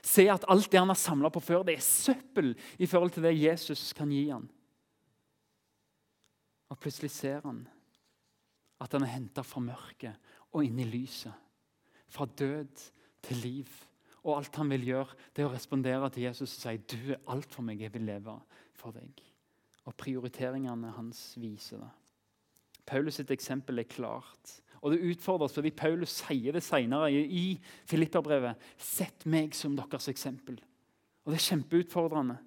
Se 0.04 0.26
at 0.30 0.44
alt 0.52 0.68
det 0.70 0.80
han 0.80 0.92
har 0.92 0.98
samla 1.00 1.30
på 1.32 1.40
før, 1.40 1.64
det 1.64 1.78
er 1.78 1.84
søppel 1.84 2.52
i 2.78 2.86
forhold 2.86 3.14
til 3.16 3.24
det 3.24 3.38
Jesus 3.38 3.92
kan 3.96 4.12
gi 4.12 4.28
han. 4.28 4.44
Og 6.68 6.78
plutselig 6.78 7.10
ser 7.14 7.40
han 7.46 7.64
at 8.78 8.92
han 8.92 9.02
er 9.06 9.14
henta 9.14 9.42
fra 9.42 9.62
mørket 9.64 10.34
og 10.52 10.64
inn 10.66 10.78
i 10.78 10.86
lyset. 10.86 11.32
Fra 12.08 12.26
død 12.26 12.84
til 13.24 13.40
liv. 13.42 13.72
Og 14.28 14.34
alt 14.36 14.58
han 14.60 14.68
vil 14.68 14.84
gjøre, 14.90 15.16
det 15.32 15.42
er 15.42 15.48
å 15.48 15.54
respondere 15.54 16.10
til 16.12 16.26
Jesus 16.26 16.52
og 16.52 16.60
si, 16.60 16.76
'Du 16.76 17.12
er 17.12 17.20
alt 17.32 17.54
for 17.54 17.62
meg. 17.62 17.80
Jeg 17.80 17.94
vil 17.94 18.02
leve 18.02 18.40
for 18.74 18.92
deg.' 18.92 19.22
Og 19.86 19.94
prioriteringene 19.96 20.90
hans 20.92 21.34
viser 21.40 21.78
det. 21.78 21.90
Paulus 22.86 23.14
sitt 23.14 23.30
eksempel 23.30 23.78
er 23.78 23.88
klart. 23.88 24.60
Og 24.82 24.92
det 24.92 25.00
utfordres 25.10 25.54
fordi 25.54 25.70
Paulus 25.70 26.12
sier 26.22 26.52
det 26.52 26.62
senere 26.62 27.10
i 27.12 27.58
Filipperbrevet. 27.88 28.56
Sett 28.76 29.26
meg 29.26 29.54
som 29.54 29.76
deres 29.76 30.08
eksempel. 30.08 30.60
Og 31.24 31.32
det 31.32 31.40
er 31.40 31.48
kjempeutfordrende. 31.48 32.38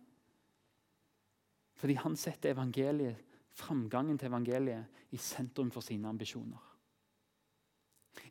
Fordi 1.76 1.94
han 1.94 2.16
setter 2.16 2.54
evangeliet, 2.54 3.18
framgangen 3.52 4.18
til 4.18 4.30
evangeliet 4.30 4.86
i 5.12 5.18
sentrum 5.18 5.72
for 5.72 5.82
sine 5.82 6.08
ambisjoner. 6.08 6.71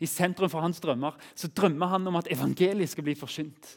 I 0.01 0.09
sentrum 0.09 0.51
for 0.53 0.65
hans 0.65 0.81
drømmer 0.81 1.17
så 1.35 1.49
drømmer 1.49 1.95
han 1.95 2.07
om 2.11 2.19
at 2.21 2.31
evangeliet 2.33 2.93
skal 2.93 3.07
bli 3.07 3.17
forsynt. 3.19 3.77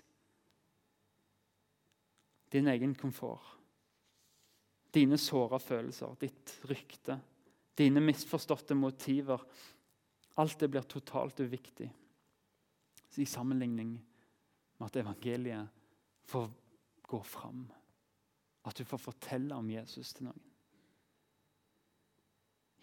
Din 2.54 2.68
egen 2.70 2.94
komfort 2.96 3.54
dine 4.94 5.18
såra 5.18 5.60
følelser, 5.60 6.16
ditt 6.22 6.58
rykte, 6.70 7.18
dine 7.78 8.02
misforståtte 8.04 8.78
motiver. 8.78 9.42
Alt 10.42 10.60
det 10.62 10.70
blir 10.74 10.86
totalt 10.90 11.42
uviktig 11.42 11.90
i 13.22 13.26
sammenligning 13.30 13.94
med 14.78 14.88
at 14.88 15.00
evangeliet 15.04 15.70
får 16.30 16.50
gå 17.10 17.20
fram. 17.26 17.66
At 18.66 18.78
du 18.78 18.86
får 18.88 19.02
fortelle 19.02 19.58
om 19.58 19.70
Jesus 19.70 20.14
til 20.14 20.30
noen. 20.30 20.50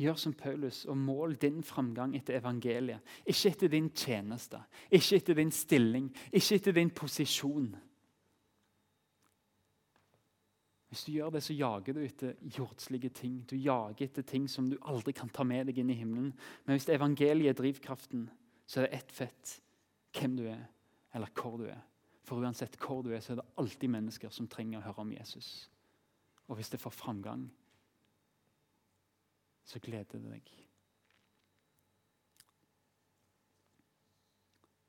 Gjør 0.00 0.16
som 0.16 0.32
Paulus 0.32 0.84
og 0.88 0.96
mål 0.96 1.34
din 1.42 1.60
framgang 1.66 2.14
etter 2.16 2.38
evangeliet. 2.38 3.04
Ikke 3.28 3.50
etter 3.52 3.68
din 3.68 3.90
tjeneste, 3.92 4.62
ikke 4.88 5.18
etter 5.20 5.36
din 5.36 5.52
stilling, 5.52 6.06
ikke 6.32 6.56
etter 6.56 6.76
din 6.76 6.92
posisjon. 6.96 7.68
Hvis 10.90 11.04
du 11.06 11.12
gjør 11.12 11.30
det, 11.30 11.42
så 11.46 11.54
jager 11.54 11.94
du 11.94 12.00
etter 12.02 12.32
jordslige 12.56 13.12
ting. 13.14 13.36
Du 13.46 13.54
jager 13.54 14.08
etter 14.08 14.24
ting 14.26 14.48
som 14.50 14.66
du 14.70 14.78
aldri 14.90 15.12
kan 15.14 15.28
ta 15.30 15.44
med 15.46 15.68
deg 15.68 15.78
inn 15.78 15.92
i 15.92 15.98
himmelen. 16.00 16.32
Men 16.64 16.74
hvis 16.74 16.88
evangeliet 16.90 17.52
er 17.52 17.60
drivkraften, 17.60 18.24
så 18.66 18.80
er 18.80 18.88
det 18.88 18.98
ett 18.98 19.12
fett 19.14 19.52
hvem 20.16 20.34
du 20.40 20.48
er, 20.50 20.64
eller 21.14 21.30
hvor 21.36 21.60
du 21.60 21.68
er. 21.70 21.78
For 22.26 22.42
uansett 22.42 22.74
hvor 22.82 23.04
du 23.06 23.12
er, 23.14 23.22
så 23.22 23.36
er 23.36 23.38
det 23.38 23.46
alltid 23.62 23.92
mennesker 23.92 24.34
som 24.34 24.48
trenger 24.50 24.80
å 24.80 24.88
høre 24.88 25.04
om 25.04 25.12
Jesus. 25.14 25.70
Og 26.50 26.58
hvis 26.58 26.72
det 26.72 26.82
får 26.82 26.96
framgang, 26.96 27.46
så 29.70 29.78
gleder 29.82 30.18
det 30.18 30.32
deg. 30.32 30.50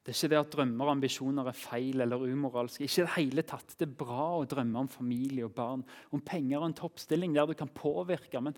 Det 0.02 0.10
er 0.10 0.18
ikke 0.18 0.32
det 0.34 0.40
at 0.40 0.54
drømmer 0.56 0.88
og 0.88 0.96
ambisjoner 0.96 1.50
er 1.52 1.58
feil 1.58 2.02
eller 2.02 2.24
umoralske. 2.26 2.88
Ikke 2.88 3.06
det 3.06 3.16
hele 3.20 3.44
tatt. 3.46 3.76
Det 3.78 3.86
er 3.86 4.00
bra 4.00 4.32
å 4.40 4.48
drømme 4.50 4.82
om 4.82 4.90
familie 4.90 5.46
og 5.46 5.54
barn, 5.54 5.84
om 6.10 6.24
penger 6.26 6.58
og 6.58 6.72
en 6.72 6.78
toppstilling 6.80 7.36
der 7.38 7.46
du 7.46 7.54
kan 7.58 7.70
påvirke. 7.70 8.42
Men, 8.42 8.58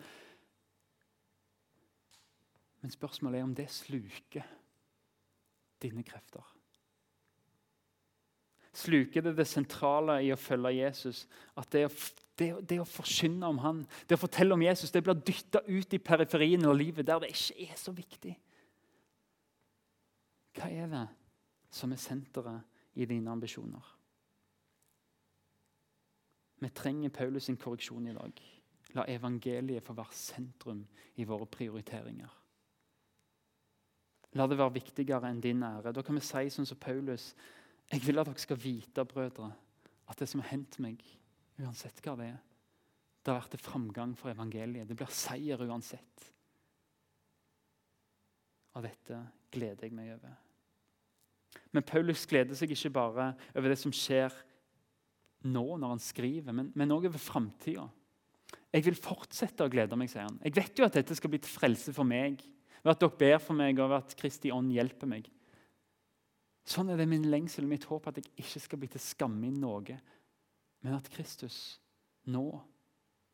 men 2.79 2.95
spørsmålet 2.95 3.41
er 3.41 3.49
om 3.49 3.57
det 3.59 3.67
sluker 3.75 4.47
dine 5.83 6.05
krefter. 6.07 6.47
Sluker 8.73 9.21
det 9.21 9.35
det 9.37 9.47
sentrale 9.47 10.17
i 10.25 10.31
å 10.33 10.39
følge 10.39 10.75
Jesus? 10.79 11.25
At 11.57 11.71
det 11.75 11.87
det, 12.33 12.47
det 12.65 12.79
å 12.81 12.87
forkynne 12.89 13.45
om 13.45 13.59
han, 13.61 13.83
det 14.09 14.17
å 14.17 14.23
fortelle 14.23 14.55
om 14.55 14.61
Jesus, 14.65 14.89
det 14.89 15.03
blir 15.05 15.19
dytta 15.21 15.59
ut 15.67 15.91
i 15.93 15.99
periferien 16.01 16.65
av 16.65 16.73
livet 16.73 17.05
der 17.05 17.19
det 17.21 17.29
ikke 17.29 17.67
er 17.67 17.75
så 17.77 17.93
viktig? 17.93 18.31
Hva 20.57 20.71
er 20.73 20.89
det? 20.89 21.03
som 21.73 21.91
er 21.91 22.01
senteret 22.01 22.61
i 23.01 23.05
dine 23.09 23.31
ambisjoner. 23.31 23.85
Vi 26.61 26.69
trenger 26.69 27.09
Paulus 27.09 27.49
sin 27.49 27.57
korreksjon 27.57 28.07
i 28.07 28.13
dag. 28.13 28.43
La 28.93 29.07
evangeliet 29.09 29.83
få 29.83 29.95
være 29.97 30.15
sentrum 30.15 30.83
i 31.17 31.25
våre 31.25 31.47
prioriteringer. 31.49 32.39
La 34.37 34.47
det 34.47 34.57
være 34.57 34.77
viktigere 34.77 35.29
enn 35.29 35.41
din 35.41 35.65
ære. 35.65 35.93
Da 35.93 36.01
kan 36.05 36.17
vi 36.17 36.23
si 36.25 36.45
sånn 36.53 36.69
som 36.69 36.79
Paulus 36.81 37.31
Jeg 37.93 38.01
vil 38.07 38.17
at 38.19 38.29
dere 38.29 38.41
skal 38.41 38.57
vite, 38.57 39.05
brødre, 39.05 39.51
at 40.09 40.19
det 40.19 40.27
som 40.29 40.41
har 40.41 40.49
hendt 40.55 40.79
meg, 40.81 41.01
uansett 41.61 41.99
hva 42.01 42.15
det 42.17 42.31
er, 42.31 42.39
det 43.23 43.31
har 43.31 43.39
vært 43.39 43.53
til 43.53 43.63
framgang 43.63 44.15
for 44.19 44.33
evangeliet. 44.33 44.87
Det 44.89 44.97
blir 44.99 45.11
seier 45.13 45.61
uansett. 45.63 46.25
Og 48.73 48.83
dette 48.83 49.19
gleder 49.53 49.85
jeg 49.85 49.95
meg 49.95 50.09
over. 50.15 50.33
Men 51.71 51.85
Paulus 51.85 52.25
gleder 52.29 52.57
seg 52.57 52.73
ikke 52.73 52.91
bare 52.97 53.29
over 53.53 53.71
det 53.71 53.77
som 53.79 53.93
skjer 53.95 54.33
nå, 55.47 55.63
når 55.77 55.93
han 55.93 56.01
skriver, 56.01 56.55
men, 56.55 56.95
òg 56.95 57.07
over 57.11 57.21
framtida. 57.21 57.85
Jeg 58.73 58.85
vil 58.87 58.97
fortsette 58.97 59.65
å 59.65 59.71
glede 59.71 59.97
meg, 59.99 60.09
sier 60.11 60.25
han. 60.25 60.39
Jeg 60.43 60.55
vet 60.57 60.79
jo 60.79 60.87
at 60.87 60.97
dette 60.97 61.15
skal 61.17 61.31
bli 61.31 61.39
til 61.43 61.53
frelse 61.53 61.93
for 61.95 62.07
meg, 62.07 62.41
ved 62.81 62.91
at 62.91 63.01
dere 63.05 63.19
ber 63.21 63.39
for 63.43 63.57
meg, 63.57 63.79
og 63.79 63.91
ved 63.91 64.01
at 64.01 64.15
Kristi 64.19 64.51
ånd 64.51 64.73
hjelper 64.73 65.09
meg. 65.09 65.29
Sånn 66.63 66.93
er 66.93 66.99
det 66.99 67.09
min 67.11 67.27
lengsel 67.27 67.65
og 67.65 67.73
mitt 67.73 67.87
håp 67.89 68.07
at 68.07 68.19
jeg 68.19 68.29
ikke 68.39 68.61
skal 68.63 68.79
bli 68.79 68.89
til 68.93 69.03
skamme 69.03 69.49
i 69.49 69.51
noe, 69.55 69.97
men 70.83 70.95
at 70.95 71.09
Kristus 71.11 71.57
nå, 72.31 72.47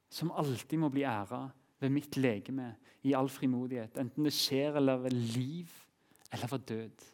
som 0.10 0.34
alltid 0.34 0.82
må 0.82 0.90
bli 0.94 1.06
æra 1.06 1.44
ved 1.80 1.94
mitt 1.94 2.18
legeme 2.18 2.72
i 3.06 3.14
all 3.18 3.30
frimodighet, 3.30 4.00
enten 4.02 4.26
det 4.26 4.34
skjer 4.34 4.80
eller 4.82 5.06
ved 5.06 5.14
liv 5.14 5.70
eller 6.34 6.52
ved 6.52 6.66
død 6.70 7.08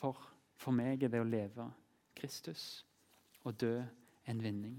for, 0.00 0.16
for 0.56 0.72
meg 0.72 1.04
er 1.04 1.12
det 1.12 1.20
å 1.20 1.28
leve 1.28 1.66
Kristus 2.16 2.84
og 3.44 3.58
dø 3.60 3.74
en 4.30 4.40
vinning. 4.42 4.78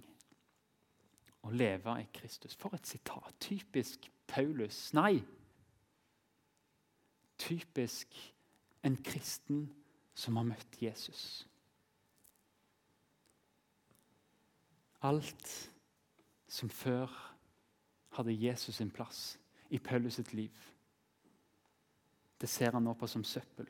Å 1.41 1.52
leve 1.54 1.95
er 1.97 2.10
Kristus. 2.13 2.56
For 2.58 2.74
et 2.78 2.89
sitat. 2.89 3.34
Typisk 3.41 4.06
Paulus. 4.30 4.91
Nei! 4.97 5.21
Typisk 7.41 8.17
en 8.86 8.97
kristen 9.06 9.65
som 10.13 10.38
har 10.38 10.47
møtt 10.47 10.82
Jesus. 10.82 11.45
Alt 15.02 15.54
som 16.52 16.69
før 16.69 17.10
hadde 18.17 18.36
Jesus 18.36 18.76
sin 18.78 18.91
plass 18.91 19.39
i 19.71 19.80
Paulus 19.80 20.19
sitt 20.19 20.34
liv, 20.36 20.52
det 22.41 22.50
ser 22.50 22.74
han 22.76 22.84
nå 22.84 22.93
på 22.97 23.08
som 23.10 23.24
søppel. 23.24 23.69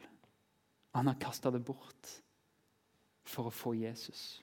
Han 0.95 1.08
har 1.08 1.19
kasta 1.19 1.51
det 1.51 1.62
bort 1.63 2.15
for 3.27 3.47
å 3.47 3.54
få 3.54 3.75
Jesus. 3.77 4.41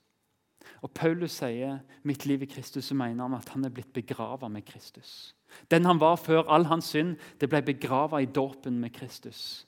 Og 0.84 0.92
Paulus 0.94 1.38
sier 1.40 1.80
mitt 2.06 2.26
liv 2.28 2.44
i 2.44 2.50
Kristus, 2.50 2.88
så 2.88 2.96
mener 2.96 3.24
han 3.24 3.37
at 3.38 3.48
han 3.54 3.64
er 3.64 3.72
blitt 3.74 3.92
begrava 3.94 4.50
med 4.52 4.66
Kristus. 4.68 5.34
Den 5.72 5.88
han 5.88 6.00
var 6.00 6.18
før 6.20 6.48
all 6.52 6.68
hans 6.68 6.92
synd, 6.92 7.16
det 7.40 7.48
ble 7.50 7.62
begrava 7.64 8.20
i 8.20 8.28
dåpen 8.28 8.78
med 8.80 8.92
Kristus 8.94 9.64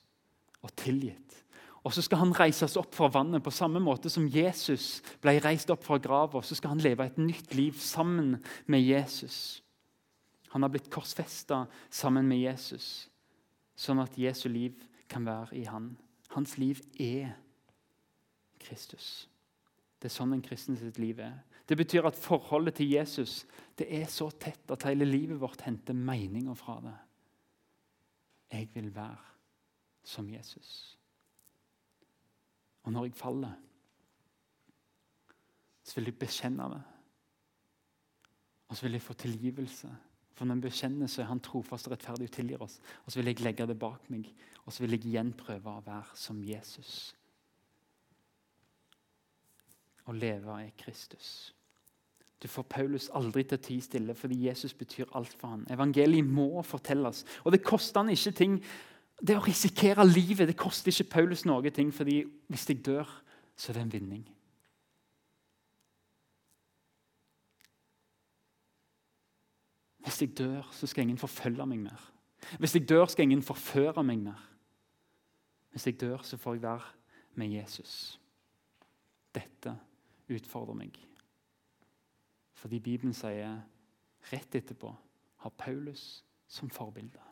og 0.61 0.75
tilgitt. 0.77 1.41
Og 1.85 1.95
Så 1.95 2.03
skal 2.05 2.21
han 2.21 2.35
reises 2.37 2.77
opp 2.77 2.95
fra 2.95 3.09
vannet 3.09 3.43
på 3.43 3.53
samme 3.55 3.81
måte 3.81 4.11
som 4.13 4.29
Jesus 4.29 5.01
ble 5.23 5.39
reist 5.41 5.71
opp 5.73 5.85
fra 5.87 5.97
grava. 5.99 6.43
Så 6.43 6.59
skal 6.59 6.75
han 6.75 6.83
leve 6.85 7.07
et 7.07 7.19
nytt 7.19 7.55
liv 7.55 7.79
sammen 7.81 8.37
med 8.67 8.85
Jesus. 8.85 9.63
Han 10.51 10.63
har 10.63 10.73
blitt 10.73 10.91
korsfesta 10.91 11.65
sammen 11.91 12.27
med 12.29 12.43
Jesus, 12.43 13.09
sånn 13.79 14.03
at 14.03 14.19
Jesu 14.19 14.49
liv 14.51 14.75
kan 15.09 15.25
være 15.25 15.57
i 15.61 15.65
han. 15.71 15.93
Hans 16.35 16.57
liv 16.59 16.83
er 16.99 17.37
Kristus. 18.61 19.29
Det 20.01 20.11
er 20.11 20.17
sånn 20.17 20.35
en 20.35 20.45
kristen 20.45 20.79
sitt 20.79 20.99
liv 20.99 21.21
er. 21.23 21.39
Det 21.71 21.79
betyr 21.79 22.09
at 22.09 22.19
forholdet 22.19 22.81
til 22.81 22.91
Jesus 22.97 23.45
det 23.79 23.87
er 23.95 24.09
så 24.11 24.27
tett 24.43 24.73
at 24.75 24.89
hele 24.89 25.07
livet 25.07 25.39
vårt 25.41 25.63
henter 25.63 25.95
meninger 25.95 26.57
fra 26.59 26.81
det. 26.83 26.97
Jeg 28.51 28.73
vil 28.75 28.91
være 28.95 29.31
som 30.03 30.27
Jesus. 30.29 30.99
Og 32.91 32.95
når 32.95 33.05
jeg 33.07 33.15
faller, 33.15 33.51
så 35.87 35.95
vil 35.95 36.09
jeg 36.11 36.17
bekjenne 36.19 36.65
det. 36.73 36.81
Og 38.69 38.77
så 38.77 38.83
vil 38.83 38.97
jeg 38.99 39.03
få 39.03 39.15
tilgivelse. 39.15 39.91
For 40.35 40.45
når 40.45 40.59
vi 40.59 40.61
bekjenner, 40.61 41.07
så 41.07 41.23
er 41.23 41.29
Han 41.31 41.41
trofast 41.41 41.87
og 41.87 41.93
rettferdig 41.93 42.27
og 42.27 42.33
tilgir 42.35 42.63
oss. 42.67 42.81
Og 43.05 43.13
så 43.13 43.21
vil 43.21 43.31
jeg 43.31 43.45
legge 43.47 43.67
det 43.67 43.79
bak 43.79 44.11
meg, 44.11 44.27
og 44.65 44.73
så 44.73 44.83
vil 44.83 44.97
jeg 44.97 45.07
igjen 45.07 45.31
prøve 45.39 45.71
å 45.71 45.85
være 45.87 46.19
som 46.19 46.43
Jesus. 46.43 47.15
Å 50.11 50.13
leve 50.13 50.59
er 50.65 50.75
Kristus. 50.79 51.55
Du 52.43 52.49
får 52.49 52.67
Paulus 52.75 53.11
aldri 53.15 53.45
til 53.45 53.61
å 53.61 53.63
tie 53.69 53.87
stille, 53.87 54.15
fordi 54.19 54.49
Jesus 54.49 54.75
betyr 54.75 55.15
alt 55.15 55.37
for 55.39 55.55
ham. 55.55 55.67
Evangeliet 55.71 56.27
må 56.27 56.65
fortelles. 56.67 57.23
Og 57.45 57.55
det 57.55 57.63
koster 57.63 58.03
han 58.03 58.11
ikke 58.11 58.35
ting. 58.35 58.59
Det 59.21 59.37
å 59.37 59.45
risikere 59.45 60.05
livet 60.09 60.49
det 60.49 60.57
koster 60.57 60.93
ikke 60.93 61.11
Paulus 61.17 61.45
noe 61.45 61.71
ting, 61.75 61.93
fordi 61.93 62.23
hvis 62.49 62.69
jeg 62.71 62.81
dør, 62.87 63.09
så 63.57 63.71
er 63.71 63.77
det 63.77 63.83
en 63.83 63.93
vinning. 63.93 64.23
Hvis 70.01 70.23
jeg 70.23 70.33
dør, 70.39 70.65
så 70.73 70.89
skal 70.89 71.05
ingen 71.05 71.21
forfølge 71.21 71.67
meg 71.69 71.83
mer. 71.85 72.07
Hvis 72.59 72.75
jeg 72.75 72.89
dør, 72.89 73.05
skal 73.07 73.29
ingen 73.29 73.45
forføre 73.45 74.03
meg 74.03 74.25
mer. 74.25 74.41
Hvis 75.71 75.87
jeg 75.87 76.01
dør, 76.01 76.25
så 76.25 76.37
får 76.41 76.57
jeg 76.57 76.63
være 76.63 76.89
med 77.35 77.53
Jesus. 77.53 78.21
Dette 79.35 79.77
utfordrer 80.33 80.75
meg. 80.75 80.97
Fordi 82.61 82.81
Bibelen 82.81 83.15
sier 83.15 83.61
rett 84.33 84.57
etterpå 84.57 84.91
har 85.45 85.53
Paulus 85.57 86.25
som 86.49 86.71
forbilde. 86.71 87.30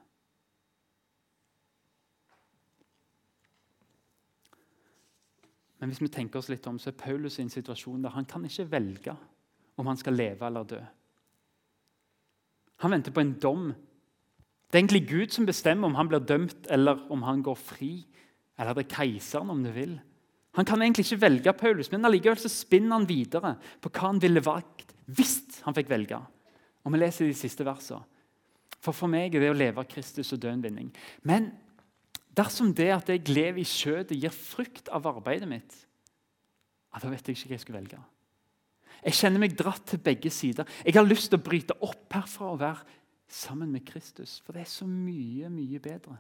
Men 5.79 5.91
hvis 5.91 6.03
vi 6.03 6.11
tenker 6.11 6.41
oss 6.41 6.51
litt 6.51 6.67
om, 6.67 6.79
så 6.79 6.91
er 6.91 6.99
Paulus 6.99 7.38
i 7.38 7.45
en 7.45 7.53
situasjon 7.53 8.03
der 8.03 8.14
han 8.14 8.27
kan 8.29 8.45
ikke 8.47 8.67
velge 8.73 9.14
om 9.79 9.87
han 9.87 10.01
skal 10.01 10.17
leve 10.19 10.47
eller 10.47 10.67
dø. 10.67 10.81
Han 12.83 12.95
venter 12.95 13.14
på 13.14 13.23
en 13.23 13.37
dom. 13.43 13.69
Det 14.69 14.77
er 14.77 14.83
egentlig 14.83 15.07
Gud 15.09 15.35
som 15.35 15.47
bestemmer 15.47 15.88
om 15.88 15.97
han 15.99 16.11
blir 16.11 16.23
dømt 16.23 16.67
eller 16.71 17.01
om 17.11 17.23
han 17.27 17.43
går 17.47 17.59
fri. 17.59 17.93
Eller 18.59 18.75
det 18.75 18.87
er 18.87 18.97
keiseren, 18.97 19.51
om 19.55 19.62
du 19.62 19.71
vil. 19.75 19.95
Han 20.59 20.67
kan 20.67 20.83
egentlig 20.83 21.07
ikke 21.07 21.23
velge 21.23 21.55
Paulus, 21.55 21.91
men 21.93 22.07
allikevel 22.07 22.41
så 22.43 22.51
spinner 22.51 22.99
han 22.99 23.07
videre 23.07 23.55
på 23.83 23.91
hva 23.93 24.09
han 24.09 24.23
ville 24.23 24.43
valgt 24.43 24.95
hvis 25.14 25.62
han 25.64 25.77
fikk 25.77 25.91
velge. 25.91 26.19
Og 26.85 26.93
Vi 26.93 26.99
leser 26.99 27.29
de 27.29 27.37
siste 27.37 27.67
versene. 27.67 28.03
For 28.79 28.95
for 28.95 29.11
meg 29.11 29.35
er 29.35 29.43
det 29.43 29.51
å 29.51 29.57
leve 29.59 29.83
Kristus 29.91 30.33
og 30.33 30.41
dø 30.43 30.51
en 30.53 30.62
vinning. 30.62 30.91
Men 31.27 31.51
dersom 32.38 32.70
det 32.77 32.90
at 32.94 33.11
jeg 33.11 33.27
lever 33.29 33.62
i 33.62 33.66
skjøtet, 33.66 34.16
gir 34.18 34.35
frykt 34.35 34.90
av 34.94 35.09
arbeidet 35.11 35.48
mitt, 35.51 35.74
ja, 36.88 37.03
da 37.03 37.11
vet 37.12 37.27
jeg 37.29 37.37
ikke 37.37 37.51
hva 37.51 37.57
jeg 37.57 37.64
skal 37.64 37.77
velge. 37.77 37.98
Jeg 38.98 39.18
kjenner 39.18 39.42
meg 39.42 39.57
dratt 39.59 39.85
til 39.87 40.01
begge 40.03 40.31
sider. 40.35 40.66
Jeg 40.83 40.96
har 40.96 41.07
lyst 41.07 41.29
til 41.31 41.38
å 41.38 41.44
bryte 41.44 41.77
opp 41.87 42.14
herfra 42.16 42.48
og 42.51 42.62
være 42.62 42.96
sammen 43.31 43.70
med 43.70 43.85
Kristus. 43.87 44.38
For 44.42 44.57
det 44.57 44.64
er 44.64 44.70
så 44.72 44.88
mye, 44.88 45.51
mye 45.53 45.79
bedre. 45.83 46.16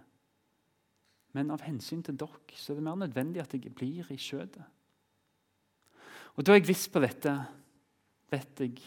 Men 1.34 1.50
av 1.54 1.64
hensyn 1.66 2.04
til 2.04 2.16
dere 2.20 2.58
så 2.58 2.72
er 2.72 2.78
det 2.78 2.86
mer 2.86 3.00
nødvendig 3.00 3.42
at 3.42 3.54
jeg 3.56 3.72
blir 3.74 4.06
i 4.12 4.18
skjøtet. 4.20 4.62
Og 6.38 6.46
da 6.46 6.54
jeg 6.54 6.68
viss 6.68 6.86
på 6.92 7.02
dette, 7.02 7.32
vet 8.30 8.62
jeg 8.62 8.78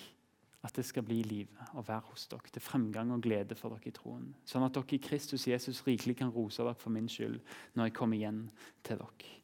at 0.62 0.76
det 0.78 0.84
skal 0.86 1.06
bli 1.06 1.24
livet 1.26 1.74
å 1.74 1.82
være 1.86 2.12
hos 2.12 2.28
dere, 2.30 2.52
til 2.54 2.62
fremgang 2.62 3.10
og 3.16 3.24
glede 3.26 3.58
for 3.58 3.74
dere 3.74 3.90
i 3.90 3.96
troen. 3.96 4.28
Sånn 4.46 4.66
at 4.66 4.76
dere 4.78 4.98
i 4.98 5.02
Kristus 5.02 5.48
Jesus 5.50 5.82
rikelig 5.88 6.20
kan 6.20 6.34
rose 6.34 6.62
dere 6.62 6.78
for 6.78 6.94
min 6.94 7.10
skyld 7.10 7.40
når 7.74 7.90
jeg 7.90 7.96
kommer 7.98 8.20
igjen 8.20 8.44
til 8.86 9.02
dere. 9.02 9.38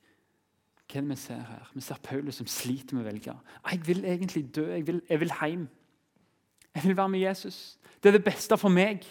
Hva 0.87 1.01
er 1.01 1.03
det 1.03 1.11
vi 1.11 1.19
ser 1.19 1.41
her? 1.43 1.71
Vi 1.73 1.83
ser 1.83 2.03
Paulus 2.03 2.37
som 2.39 2.47
sliter 2.47 2.95
med 2.95 3.03
å 3.03 3.09
velge. 3.09 3.33
Jeg 3.65 3.81
vil 3.83 4.05
egentlig 4.07 4.45
dø. 4.55 4.69
Jeg 4.71 4.85
vil, 4.87 5.01
jeg 5.09 5.19
vil 5.19 5.33
hjem. 5.35 5.65
Jeg 6.77 6.85
vil 6.85 6.97
være 6.97 7.11
med 7.11 7.25
Jesus. 7.25 7.57
Det 7.99 8.11
er 8.11 8.15
det 8.15 8.23
beste 8.23 8.55
for 8.61 8.71
meg. 8.71 9.03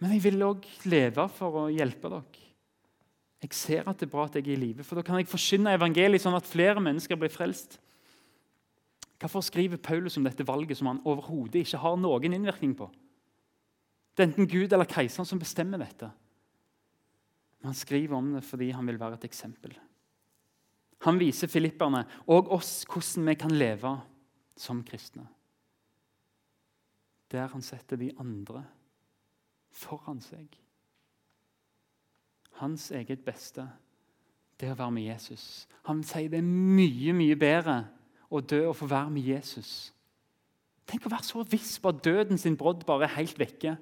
Men 0.00 0.14
jeg 0.14 0.22
vil 0.24 0.46
òg 0.46 0.64
leve 0.88 1.26
for 1.36 1.64
å 1.64 1.66
hjelpe 1.72 2.12
dere. 2.12 2.44
Jeg 3.44 3.52
ser 3.52 3.88
at 3.90 4.00
det 4.00 4.08
er 4.08 4.14
bra 4.14 4.24
at 4.24 4.38
jeg 4.38 4.46
er 4.46 4.54
i 4.54 4.60
live, 4.60 4.84
for 4.86 4.96
da 4.96 5.04
kan 5.04 5.20
jeg 5.20 5.28
forsyne 5.28 5.74
evangeliet 5.76 6.22
sånn 6.22 6.38
at 6.38 6.48
flere 6.48 6.80
mennesker 6.82 7.18
blir 7.20 7.30
frelst. 7.30 7.76
Hvorfor 9.20 9.40
skriver 9.40 9.80
Paulus 9.80 10.16
om 10.16 10.24
dette 10.26 10.44
valget 10.46 10.76
som 10.76 10.90
han 10.90 11.02
overhodet 11.08 11.62
ikke 11.62 11.80
har 11.80 11.96
noen 11.96 12.36
innvirkning 12.36 12.74
på? 12.76 12.90
Det 14.16 14.24
er 14.24 14.30
enten 14.30 14.48
Gud 14.48 14.72
eller 14.72 14.88
keiseren 14.88 15.28
som 15.28 15.40
bestemmer 15.40 15.80
dette. 15.80 16.10
Men 17.60 17.70
han 17.72 17.78
skriver 17.78 18.16
om 18.16 18.34
det 18.34 18.44
fordi 18.44 18.70
han 18.76 18.86
vil 18.88 19.00
være 19.00 19.20
et 19.20 19.28
eksempel. 19.28 19.72
Han 21.04 21.20
viser 21.20 21.50
filipperne 21.52 22.04
og 22.32 22.52
oss 22.56 22.84
hvordan 22.88 23.30
vi 23.30 23.34
kan 23.40 23.56
leve 23.56 23.92
som 24.56 24.84
kristne. 24.84 25.26
Der 27.32 27.48
han 27.52 27.64
setter 27.64 27.98
de 28.00 28.12
andre 28.20 28.64
foran 29.72 30.20
seg. 30.24 30.46
Hans 32.60 32.88
eget 32.96 33.24
beste, 33.24 33.66
det 34.56 34.70
å 34.72 34.78
være 34.78 34.94
med 34.96 35.08
Jesus. 35.10 35.66
Han 35.84 36.00
sier 36.06 36.30
det 36.32 36.40
er 36.40 36.46
mye, 36.48 37.12
mye 37.12 37.36
bedre 37.36 37.82
å 38.38 38.44
dø 38.44 38.62
og 38.68 38.76
få 38.78 38.88
være 38.90 39.12
med 39.12 39.28
Jesus. 39.34 39.70
Tenk 40.86 41.06
å 41.06 41.12
være 41.12 41.26
så 41.26 41.42
viss 41.50 41.76
på 41.82 41.90
at 41.90 42.02
døden 42.04 42.38
sin 42.38 42.56
brodd 42.58 42.84
bare 42.86 43.08
er 43.08 43.16
helt 43.18 43.38
vekke, 43.40 43.74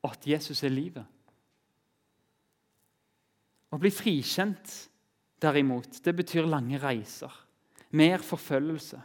og 0.00 0.14
at 0.14 0.26
Jesus 0.26 0.62
er 0.64 0.72
livet. 0.72 1.04
Å 3.70 3.78
bli 3.78 3.92
frikjent, 3.94 4.72
derimot, 5.40 6.00
det 6.02 6.14
betyr 6.16 6.48
lange 6.48 6.80
reiser, 6.82 7.32
mer 7.94 8.24
forfølgelse. 8.24 8.98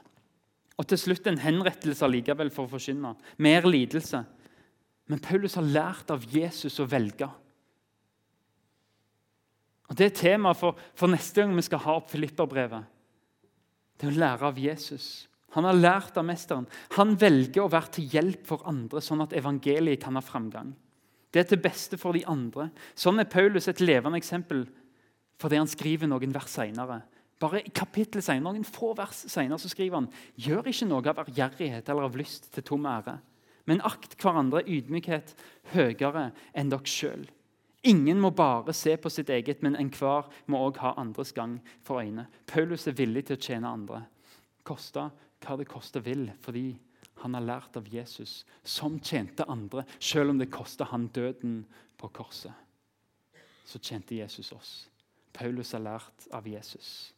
Og 0.75 0.88
til 0.89 0.99
slutt 0.99 1.27
en 1.29 1.39
henrettelse 1.39 2.03
allikevel 2.03 2.49
for 2.51 2.65
å 2.65 2.73
forkynne. 2.73 3.13
Mer 3.39 3.67
lidelse. 3.69 4.25
Men 5.07 5.21
Paulus 5.23 5.55
har 5.55 5.67
lært 5.67 6.11
av 6.11 6.25
Jesus 6.27 6.81
å 6.83 6.88
velge. 6.89 7.29
Og 9.85 9.95
Det 9.95 10.09
er 10.09 10.17
temaet 10.17 10.59
for, 10.59 10.77
for, 10.97 11.11
neste 11.11 11.43
gang 11.43 11.53
vi 11.55 11.63
skal 11.63 11.83
ha 11.85 11.95
opp 11.99 12.09
Filipperbrevet. 12.11 12.89
Det 13.95 14.10
er 14.10 14.13
å 14.13 14.21
lære 14.21 14.49
av 14.49 14.60
Jesus. 14.60 15.27
Han 15.55 15.63
har 15.63 15.77
lært 15.77 16.17
av 16.19 16.25
mesteren. 16.27 16.67
Han 16.97 17.15
velger 17.19 17.63
å 17.63 17.71
være 17.71 17.93
til 17.95 18.10
hjelp 18.12 18.47
for 18.47 18.65
andre, 18.67 18.99
sånn 19.03 19.23
at 19.23 19.36
evangeliet 19.39 20.03
kan 20.03 20.17
ha 20.19 20.23
framgang. 20.23 20.73
Det 21.31 21.43
er 21.43 21.49
til 21.51 21.62
beste 21.63 21.99
for 21.99 22.15
de 22.15 22.23
andre. 22.31 22.69
Sånn 22.95 23.19
er 23.19 23.29
Paulus 23.31 23.69
et 23.71 23.84
levende 23.84 24.19
eksempel 24.19 24.65
fordi 25.41 25.58
han 25.60 25.67
skriver 25.67 26.08
noen 26.08 26.31
vers 26.31 26.47
senere. 26.47 27.01
Bare 27.43 27.60
kapittel 27.75 28.23
senere, 28.23 28.45
noen 28.47 28.67
få 28.67 28.93
vers 28.95 29.25
senere 29.27 29.60
så 29.60 29.71
skriver 29.71 29.99
han 29.99 30.12
gjør 30.39 30.69
ikke 30.71 30.88
noe 30.88 31.12
av 31.12 31.25
ærgjerrighet 31.25 31.91
eller 31.91 32.08
av 32.08 32.15
lyst 32.15 32.47
til 32.55 32.63
tom 32.63 32.88
ære, 32.88 33.17
men 33.67 33.84
akt 33.84 34.15
hverandre 34.21 34.63
ydmykhet 34.63 35.34
høyere 35.73 36.29
enn 36.55 36.71
dere 36.71 36.88
sjøl. 36.88 37.25
Ingen 37.85 38.17
må 38.21 38.31
bare 38.33 38.73
se 38.73 38.95
på 38.97 39.11
sitt 39.13 39.29
eget, 39.29 39.61
men 39.61 39.77
enhver 39.77 40.25
må 40.49 40.63
òg 40.65 40.79
ha 40.81 40.95
andres 40.97 41.33
gang 41.37 41.59
for 41.85 42.01
øyne. 42.01 42.25
Paulus 42.49 42.87
er 42.89 42.97
villig 42.97 43.27
til 43.27 43.37
å 43.37 43.43
tjene 43.45 43.69
andre, 43.69 44.01
koste 44.65 45.11
hva 45.45 45.57
det 45.59 45.67
koste 45.69 46.01
vil, 46.01 46.31
fordi 46.41 46.71
han 47.21 47.37
har 47.37 47.45
lært 47.45 47.77
av 47.77 47.87
Jesus, 47.87 48.43
som 48.65 48.97
tjente 48.99 49.45
andre, 49.49 49.85
selv 49.99 50.33
om 50.33 50.41
det 50.41 50.49
kosta 50.53 50.87
han 50.89 51.07
døden 51.13 51.61
på 52.01 52.09
korset. 52.09 52.53
Så 53.65 53.79
tjente 53.79 54.17
Jesus 54.17 54.51
oss. 54.53 54.73
Paulus 55.33 55.73
har 55.75 55.83
lært 55.85 56.27
av 56.33 56.47
Jesus. 56.47 57.13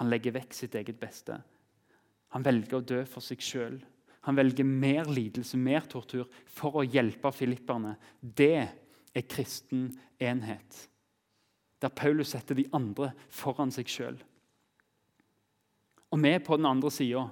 Han 0.00 0.10
legger 0.10 0.34
vekk 0.34 0.54
sitt 0.54 0.74
eget 0.78 0.98
beste. 1.00 1.38
Han 2.34 2.42
velger 2.42 2.80
å 2.80 2.84
dø 2.84 3.02
for 3.06 3.22
seg 3.22 3.42
sjøl. 3.42 3.78
Han 4.26 4.38
velger 4.38 4.66
mer 4.66 5.06
lidelse, 5.06 5.58
mer 5.60 5.86
tortur, 5.90 6.26
for 6.50 6.80
å 6.80 6.86
hjelpe 6.86 7.30
filipperne. 7.34 7.94
Det 8.18 8.83
er 9.14 9.26
kristen 9.30 9.92
enhet. 10.22 10.88
Der 11.82 11.88
Paulus 11.88 12.32
setter 12.34 12.56
de 12.58 12.66
andre 12.74 13.12
foran 13.28 13.72
seg 13.74 13.90
sjøl. 13.90 14.18
Og 16.14 16.20
vi 16.22 16.30
er 16.30 16.44
på 16.44 16.56
den 16.58 16.68
andre 16.68 16.90
sida. 16.94 17.26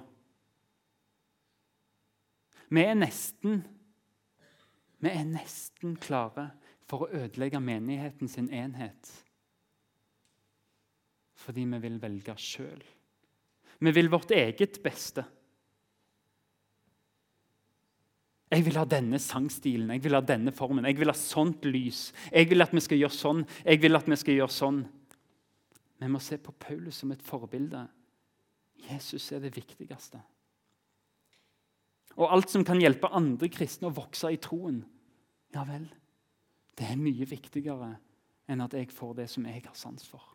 Vi 2.73 2.83
er 2.83 2.97
nesten 2.97 3.63
Vi 5.03 5.11
er 5.11 5.25
nesten 5.27 5.97
klare 5.99 6.53
for 6.87 7.03
å 7.03 7.09
ødelegge 7.11 7.59
menigheten 7.59 8.29
sin 8.31 8.47
enhet 8.53 9.09
fordi 11.43 11.65
vi 11.67 11.79
vil 11.83 11.97
velge 11.99 12.37
sjøl. 12.39 12.83
Vi 13.83 13.91
vil 13.91 14.07
vårt 14.07 14.31
eget 14.31 14.77
beste. 14.83 15.25
Jeg 18.53 18.67
vil 18.67 18.77
ha 18.77 18.83
denne 18.85 19.17
sangstilen, 19.17 19.89
jeg 19.95 20.03
vil 20.03 20.13
ha 20.13 20.21
denne 20.21 20.51
formen, 20.53 20.85
jeg 20.85 20.99
vil 20.99 21.09
ha 21.09 21.15
sånt 21.17 21.63
lys. 21.65 22.11
Jeg 22.29 22.51
vil 22.51 22.61
at 22.61 22.73
vi 22.75 22.83
skal 22.85 22.99
gjøre 22.99 23.15
sånn, 23.17 23.39
jeg 23.65 23.81
vil 23.81 23.97
at 23.97 24.09
vi 24.09 24.17
skal 24.19 24.37
gjøre 24.37 24.53
sånn. 24.53 24.83
Vi 26.03 26.09
må 26.11 26.19
se 26.21 26.37
på 26.37 26.53
Paulus 26.61 26.99
som 27.01 27.13
et 27.15 27.23
forbilde. 27.25 27.81
Jesus 28.83 29.31
er 29.33 29.41
det 29.41 29.55
viktigste. 29.55 30.19
Og 32.13 32.27
alt 32.27 32.51
som 32.53 32.65
kan 32.67 32.81
hjelpe 32.81 33.09
andre 33.09 33.49
kristne 33.49 33.89
å 33.89 33.95
vokse 33.95 34.29
i 34.29 34.37
troen, 34.37 34.83
ja 35.55 35.63
vel, 35.65 35.87
det 36.77 36.91
er 36.91 36.99
mye 36.99 37.25
viktigere 37.29 37.89
enn 38.51 38.61
at 38.61 38.75
jeg 38.77 38.91
får 38.93 39.15
det 39.21 39.27
som 39.31 39.47
jeg 39.49 39.63
har 39.65 39.77
sans 39.77 40.05
for. 40.05 40.27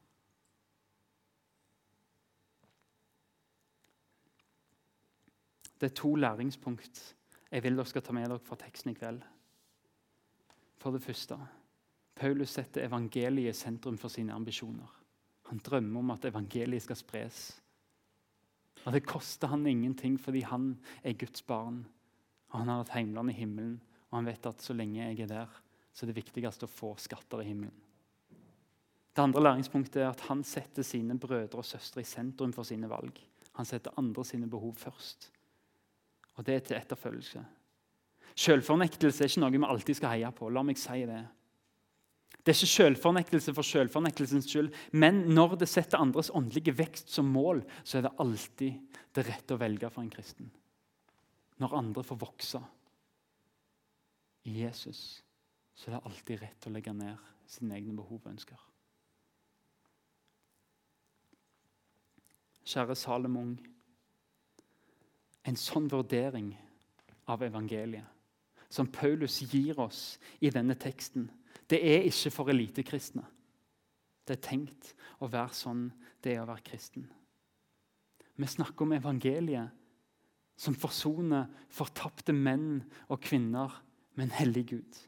Det 5.79 5.93
er 5.93 5.95
to 5.95 6.17
læringspunkt 6.19 7.05
jeg 7.51 7.65
vil 7.65 7.79
dere 7.79 7.89
skal 7.89 8.05
ta 8.05 8.13
med 8.13 8.29
dere 8.29 8.45
fra 8.45 8.59
teksten 8.61 8.93
i 8.93 8.97
kveld. 8.99 9.23
For 10.79 10.95
det 10.95 11.03
første 11.03 11.39
Paulus 12.19 12.53
setter 12.57 12.87
evangeliet 12.87 13.55
i 13.55 13.57
sentrum 13.57 13.99
for 13.99 14.13
sine 14.13 14.35
ambisjoner. 14.35 14.91
Han 15.49 15.63
drømmer 15.65 16.01
om 16.01 16.11
at 16.13 16.27
evangeliet 16.29 16.85
skal 16.85 16.99
spres. 16.99 17.39
Og 18.85 18.93
Det 18.93 19.07
koster 19.07 19.49
han 19.49 19.67
ingenting 19.67 20.19
fordi 20.21 20.41
han 20.41 20.77
er 21.03 21.13
Guds 21.19 21.43
barn. 21.43 21.87
Og 22.51 22.59
Han 22.59 22.69
har 22.69 22.81
et 22.81 22.95
heimland 22.95 23.31
i 23.31 23.35
himmelen, 23.35 23.81
og 24.11 24.19
han 24.19 24.27
vet 24.27 24.47
at 24.47 24.63
så 24.63 24.73
lenge 24.73 25.03
jeg 25.03 25.21
er 25.21 25.27
der, 25.27 25.49
så 25.93 26.05
er 26.05 26.13
det 26.13 26.17
viktigste 26.17 26.65
å 26.65 26.73
få 26.73 26.95
skatter 26.97 27.43
i 27.43 27.51
himmelen. 27.51 27.75
Det 29.15 29.23
andre 29.23 29.43
læringspunktet 29.43 30.03
er 30.03 30.13
at 30.13 30.21
han 30.29 30.45
setter 30.45 30.83
sine 30.83 31.19
brødre 31.19 31.59
og 31.59 31.67
søstre 31.67 32.01
i 32.01 32.07
sentrum 32.07 32.53
for 32.53 32.63
sine 32.63 32.89
valg. 32.89 33.19
Han 33.59 33.67
setter 33.67 33.97
andre 33.99 34.25
sine 34.25 34.47
behov 34.47 34.77
først. 34.79 35.31
Og 36.39 36.47
det 36.47 36.55
er 36.55 36.65
til 36.65 36.79
etterfølgelse. 36.79 37.43
Selvfornektelse 38.39 39.25
er 39.25 39.33
ikke 39.33 39.43
noe 39.43 39.55
vi 39.55 39.61
alltid 39.67 39.99
skal 39.99 40.15
heie 40.15 40.31
på. 40.35 40.51
La 40.55 40.63
meg 40.63 40.79
si 40.79 41.03
det. 41.09 41.25
Det 42.39 42.55
er 42.55 42.57
ikke 42.57 42.71
selvfornektelse 42.71 43.53
for 43.53 43.67
selvfornektelsens 43.67 44.47
skyld, 44.49 44.71
men 44.97 45.25
når 45.35 45.59
det 45.61 45.69
setter 45.69 46.01
andres 46.01 46.31
åndelige 46.31 46.73
vekst 46.79 47.11
som 47.13 47.29
mål, 47.35 47.65
så 47.83 47.99
er 47.99 48.07
det 48.07 48.15
alltid 48.23 49.01
det 49.17 49.25
rette 49.27 49.57
å 49.57 49.61
velge 49.61 49.91
for 49.93 50.05
en 50.05 50.13
kristen. 50.13 50.49
Når 51.59 51.75
andre 51.77 52.05
får 52.07 52.21
vokse 52.23 52.63
i 54.47 54.61
Jesus, 54.63 55.03
så 55.75 55.91
er 55.91 55.97
det 55.97 56.05
alltid 56.09 56.43
rett 56.45 56.69
å 56.71 56.73
legge 56.73 56.95
ned 56.95 57.29
sine 57.51 57.77
egne 57.77 57.97
behov 57.99 58.23
og 58.23 58.31
ønsker. 58.31 58.63
Kjære 62.69 62.97
Salomon, 63.01 63.57
en 65.49 65.57
sånn 65.59 65.89
vurdering 65.91 66.53
av 67.29 67.43
evangeliet 67.47 68.15
som 68.69 68.89
Paulus 68.93 69.41
gir 69.49 69.79
oss 69.81 70.19
i 70.45 70.51
denne 70.53 70.77
teksten, 70.77 71.31
det 71.69 71.81
er 71.81 72.05
ikke 72.09 72.33
for 72.33 72.53
elitekristne. 72.53 73.25
Det 74.29 74.37
er 74.37 74.45
tenkt 74.45 74.93
å 75.25 75.29
være 75.33 75.57
sånn 75.57 75.87
det 76.21 76.35
er 76.35 76.43
å 76.43 76.49
være 76.51 76.67
kristen. 76.67 77.07
Vi 78.39 78.47
snakker 78.47 78.85
om 78.85 78.93
evangeliet 78.99 79.73
som 80.59 80.77
forsoner 80.77 81.49
fortapte 81.73 82.35
menn 82.35 82.83
og 83.09 83.23
kvinner 83.25 83.73
med 84.19 84.29
en 84.29 84.37
hellig 84.37 84.67
Gud. 84.75 84.99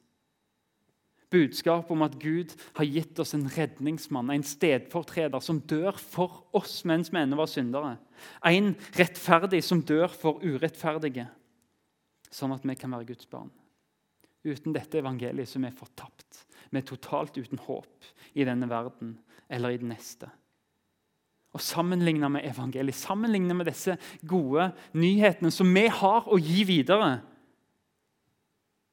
Budskapet 1.30 1.92
om 1.94 2.02
at 2.02 2.16
Gud 2.18 2.56
har 2.74 2.88
gitt 2.90 3.18
oss 3.22 3.36
en 3.36 3.46
redningsmann, 3.54 4.32
en 4.34 4.46
stedfortreder, 4.46 5.38
som 5.42 5.60
dør 5.62 5.94
for 5.94 6.42
oss 6.58 6.80
mens 6.88 7.12
vi 7.12 7.20
ennå 7.20 7.38
var 7.38 7.50
syndere. 7.50 7.92
En 8.46 8.72
rettferdig 8.98 9.62
som 9.64 9.84
dør 9.86 10.10
for 10.10 10.42
urettferdige. 10.42 11.28
sånn 12.30 12.52
at 12.54 12.62
vi 12.62 12.74
kan 12.78 12.92
være 12.94 13.08
Guds 13.08 13.26
barn. 13.26 13.50
Uten 14.46 14.72
dette 14.72 15.00
evangeliet 15.00 15.48
som 15.50 15.64
er 15.66 15.74
fortapt. 15.74 16.44
Vi 16.70 16.78
er 16.78 16.86
totalt 16.86 17.34
uten 17.36 17.58
håp 17.58 18.06
i 18.38 18.44
denne 18.46 18.68
verden 18.70 19.16
eller 19.50 19.74
i 19.74 19.80
den 19.82 19.90
neste. 19.90 20.30
Og 21.50 21.60
Sammenligna 21.60 22.28
med 22.30 22.46
evangeliet, 22.46 22.94
sammenligna 22.94 23.54
med 23.58 23.66
disse 23.66 23.96
gode 24.22 24.70
nyhetene 24.94 25.50
som 25.50 25.74
vi 25.74 25.88
har 25.90 26.28
å 26.30 26.38
gi 26.38 26.62
videre, 26.68 27.16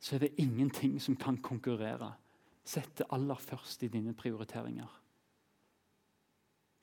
så 0.02 0.15
er 0.15 0.26
det 0.26 0.39
ingenting 0.41 0.97
som 1.02 1.15
kan 1.19 1.38
konkurrere. 1.38 2.10
Sett 2.67 2.97
det 2.99 3.08
aller 3.15 3.39
først 3.39 3.84
i 3.84 3.91
dine 3.91 4.13
prioriteringer. 4.17 4.91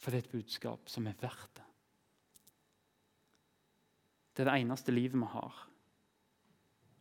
For 0.01 0.11
det 0.11 0.20
er 0.20 0.25
et 0.25 0.33
budskap 0.33 0.88
som 0.88 1.07
er 1.07 1.18
verdt 1.20 1.59
det. 1.59 1.66
Det 4.35 4.42
er 4.42 4.51
det 4.51 4.61
eneste 4.64 4.92
livet 4.92 5.20
vi 5.20 5.29
har. 5.31 5.61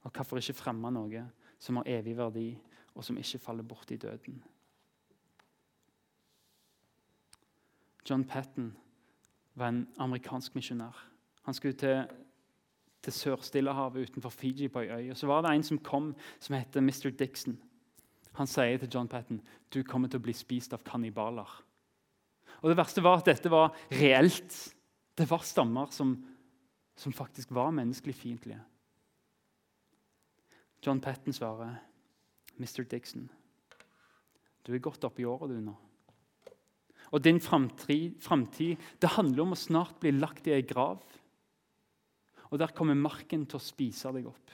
Og 0.03 0.11
hvorfor 0.11 0.37
ikke 0.37 0.53
fremme 0.59 0.91
noe 0.91 1.23
som 1.59 1.79
har 1.79 1.87
evig 1.95 2.17
verdi, 2.17 2.49
og 2.93 3.05
som 3.07 3.17
ikke 3.17 3.39
faller 3.41 3.63
bort 3.63 3.91
i 3.91 3.97
døden? 3.97 4.43
John 8.09 8.23
Patton 8.27 8.73
var 9.55 9.71
en 9.71 9.87
amerikansk 9.97 10.55
misjonær. 10.55 10.97
Han 11.43 11.53
skulle 11.53 11.73
til, 11.73 12.03
til 13.01 13.13
Sør-Stillehavet 13.13 14.09
utenfor 14.09 14.29
Fiji 14.29 14.67
på 14.67 14.83
ei 14.83 14.89
øy. 14.89 15.11
Og 15.11 15.17
Så 15.17 15.27
var 15.27 15.41
det 15.41 15.55
en 15.55 15.63
som 15.63 15.79
kom 15.79 16.15
som 16.39 16.55
heter 16.55 16.81
Mr. 16.81 17.09
Dixon. 17.19 17.57
Han 18.39 18.49
sier 18.49 18.79
til 18.81 18.89
John 18.93 19.09
Patton 19.09 19.41
du 19.73 19.83
kommer 19.85 20.09
til 20.09 20.21
å 20.21 20.25
bli 20.25 20.33
spist 20.33 20.73
av 20.73 20.83
kannibaler. 20.85 21.49
Og 22.61 22.69
Det 22.69 22.77
verste 22.79 23.03
var 23.03 23.19
at 23.19 23.29
dette 23.29 23.51
var 23.51 23.73
reelt. 23.91 24.55
Det 25.13 25.27
var 25.29 25.43
stammer 25.45 25.91
som, 25.93 26.15
som 26.95 27.13
faktisk 27.13 27.51
var 27.53 27.73
menneskelig 27.75 28.15
fiendtlige. 28.15 28.61
John 30.83 30.99
Patton 30.99 31.33
svarer, 31.33 31.79
'Mr. 32.57 32.83
Dixon, 32.83 33.29
du 34.67 34.73
er 34.73 34.79
godt 34.79 35.03
oppe 35.03 35.21
i 35.21 35.25
året 35.25 35.49
du 35.49 35.59
nå.' 35.61 35.77
Og 37.13 37.21
din 37.23 37.39
framtid 37.39 38.77
det 39.01 39.13
handler 39.15 39.43
om 39.43 39.53
å 39.53 39.59
snart 39.59 39.99
bli 40.01 40.11
lagt 40.11 40.47
i 40.47 40.55
ei 40.55 40.63
grav. 40.65 41.03
Og 42.49 42.59
der 42.59 42.73
kommer 42.73 42.97
marken 42.97 43.45
til 43.45 43.59
å 43.59 43.63
spise 43.63 44.11
deg 44.13 44.27
opp. 44.27 44.51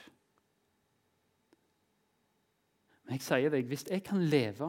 Men 3.10 3.18
jeg 3.18 3.24
sier 3.26 3.50
deg, 3.50 3.66
hvis 3.66 3.88
jeg 3.90 4.04
kan 4.06 4.20
leve 4.22 4.68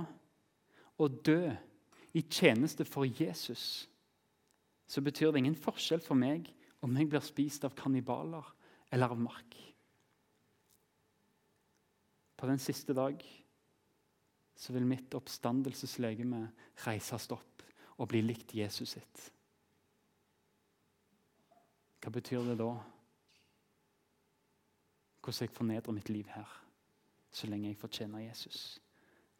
og 0.97 1.17
dø 1.21 1.51
i 2.17 2.23
tjeneste 2.25 2.88
for 2.89 3.06
Jesus, 3.06 3.86
så 4.89 5.04
betyr 5.06 5.30
det 5.30 5.43
ingen 5.43 5.58
forskjell 5.62 6.01
for 6.01 6.17
meg 6.17 6.49
om 6.82 6.95
jeg 6.97 7.12
blir 7.12 7.21
spist 7.21 7.67
av 7.67 7.75
kannibaler 7.77 8.47
eller 8.89 9.13
av 9.13 9.21
mark. 9.21 9.58
På 12.34 12.49
den 12.49 12.58
siste 12.58 12.95
dag 12.97 13.21
så 14.58 14.73
vil 14.73 14.89
mitt 14.89 15.13
oppstandelseslegeme 15.13 16.41
reises 16.88 17.30
opp 17.38 17.62
og 18.01 18.10
bli 18.10 18.23
likt 18.25 18.56
Jesus 18.58 18.95
sitt. 18.97 19.27
Hva 22.01 22.10
betyr 22.17 22.49
det 22.49 22.58
da? 22.65 22.73
Hvordan 25.21 25.45
jeg 25.45 25.56
fornedrer 25.62 25.99
mitt 26.01 26.10
liv 26.10 26.34
her 26.34 26.58
så 27.32 27.48
lenge 27.48 27.72
jeg 27.72 27.80
fortjener 27.80 28.26
Jesus. 28.26 28.80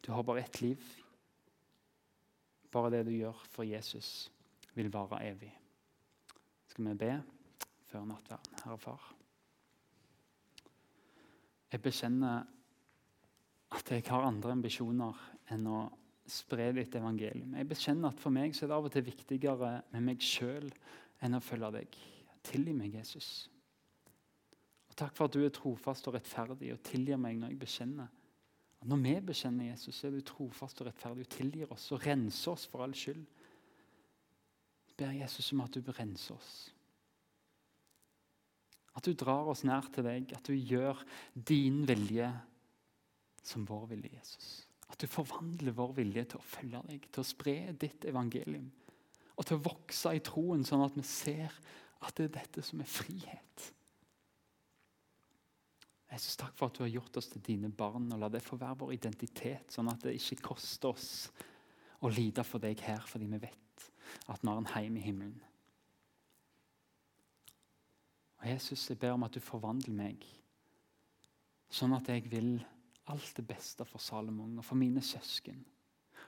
Du 0.02 0.12
har 0.12 0.22
bare 0.22 0.40
ett 0.40 0.60
liv. 0.60 0.82
Bare 2.72 2.90
det 2.90 3.04
du 3.06 3.12
gjør 3.12 3.36
for 3.52 3.68
Jesus, 3.68 4.32
vil 4.74 4.92
vare 4.92 5.20
evig. 5.28 5.52
Skal 6.72 6.88
vi 6.88 6.94
be 6.96 7.12
før 7.90 8.06
nattverden, 8.08 8.56
Herre 8.64 8.78
Far? 8.80 9.10
Jeg 11.72 11.82
bekjenner 11.82 12.46
at 13.72 13.90
jeg 13.90 14.04
har 14.08 14.24
andre 14.28 14.52
ambisjoner 14.52 15.20
enn 15.52 15.68
å 15.68 15.84
spre 16.28 16.70
ditt 16.76 16.94
evangelium. 16.96 17.54
Jeg 17.56 17.68
bekjenner 17.68 18.12
at 18.12 18.20
For 18.20 18.32
meg 18.32 18.56
er 18.56 18.68
det 18.68 18.76
av 18.76 18.88
og 18.88 18.92
til 18.92 19.04
viktigere 19.04 19.72
med 19.92 20.04
meg 20.08 20.24
sjøl 20.24 20.68
enn 21.22 21.36
å 21.36 21.44
følge 21.44 21.72
deg. 21.76 21.96
Tilgi 22.44 22.74
meg, 22.76 22.96
Jesus. 23.00 23.51
Og 24.92 24.98
Takk 25.00 25.14
for 25.16 25.24
at 25.24 25.32
du 25.32 25.40
er 25.40 25.54
trofast 25.54 26.04
og 26.10 26.18
rettferdig 26.18 26.74
og 26.74 26.82
tilgir 26.84 27.16
meg 27.20 27.38
når 27.40 27.54
jeg 27.54 27.62
bekjenner. 27.62 28.10
Og 28.82 28.90
når 28.90 29.00
vi 29.00 29.14
bekjenner 29.30 29.70
Jesus, 29.70 29.96
så 29.96 30.08
er 30.08 30.18
du 30.18 30.26
trofast 30.26 30.82
og 30.82 30.90
rettferdig 30.90 31.24
og 31.24 31.32
tilgir 31.32 31.72
oss 31.72 31.86
og 31.94 32.04
renser 32.04 32.52
oss 32.52 32.66
for 32.68 32.84
all 32.84 32.92
skyld. 32.98 33.24
Jeg 34.90 34.98
ber 35.00 35.16
Jesus 35.16 35.48
om 35.54 35.64
at 35.64 35.80
du 35.80 35.92
renser 35.96 36.36
oss. 36.36 36.52
At 38.92 39.08
du 39.08 39.16
drar 39.16 39.48
oss 39.48 39.64
nær 39.64 39.88
til 39.94 40.04
deg, 40.04 40.34
at 40.36 40.44
du 40.44 40.52
gjør 40.52 41.00
din 41.32 41.86
vilje 41.88 42.28
som 43.42 43.64
vår 43.64 43.88
vilje, 43.94 44.12
Jesus. 44.18 44.54
At 44.92 45.00
du 45.00 45.08
forvandler 45.08 45.72
vår 45.72 45.94
vilje 46.02 46.26
til 46.34 46.42
å 46.42 46.50
følge 46.52 46.82
deg, 46.90 47.06
til 47.08 47.24
å 47.24 47.30
spre 47.32 47.56
ditt 47.80 48.04
evangelium. 48.10 48.68
Og 49.38 49.46
til 49.48 49.56
å 49.56 49.64
vokse 49.70 50.12
i 50.12 50.20
troen, 50.20 50.66
sånn 50.68 50.84
at 50.84 50.98
vi 50.98 51.06
ser 51.08 51.54
at 52.02 52.18
det 52.18 52.28
er 52.28 52.42
dette 52.42 52.66
som 52.66 52.82
er 52.84 52.92
frihet. 53.00 53.72
Jesus, 56.12 56.36
takk 56.36 56.52
for 56.58 56.68
at 56.68 56.76
du 56.76 56.84
har 56.84 56.92
gjort 56.92 57.16
oss 57.16 57.30
til 57.32 57.40
dine 57.46 57.70
barn, 57.72 58.10
og 58.12 58.20
la 58.20 58.28
det 58.28 58.42
få 58.44 58.58
være 58.60 58.82
vår 58.82 58.92
identitet, 58.98 59.72
sånn 59.72 59.88
at 59.88 60.04
det 60.04 60.18
ikke 60.18 60.42
koster 60.52 60.92
oss 60.92 61.30
å 62.02 62.10
lide 62.12 62.44
for 62.44 62.60
deg 62.62 62.80
her 62.84 63.00
fordi 63.08 63.30
vi 63.30 63.40
vet 63.40 63.86
at 64.28 64.42
vi 64.42 64.50
har 64.50 64.60
en 64.60 64.70
heim 64.74 64.98
i 64.98 65.04
himmelen. 65.06 65.40
Og 68.42 68.48
Jesus, 68.50 68.88
jeg 68.90 68.98
ber 68.98 69.14
om 69.14 69.24
at 69.24 69.34
du 69.34 69.40
forvandler 69.40 69.94
meg, 69.94 70.24
sånn 71.72 71.94
at 71.96 72.10
jeg 72.10 72.26
vil 72.28 72.56
alt 73.12 73.36
det 73.38 73.44
beste 73.46 73.86
for 73.88 74.02
Salomon 74.02 74.58
og 74.58 74.66
for 74.66 74.78
mine 74.78 75.02
søsken. 75.04 75.62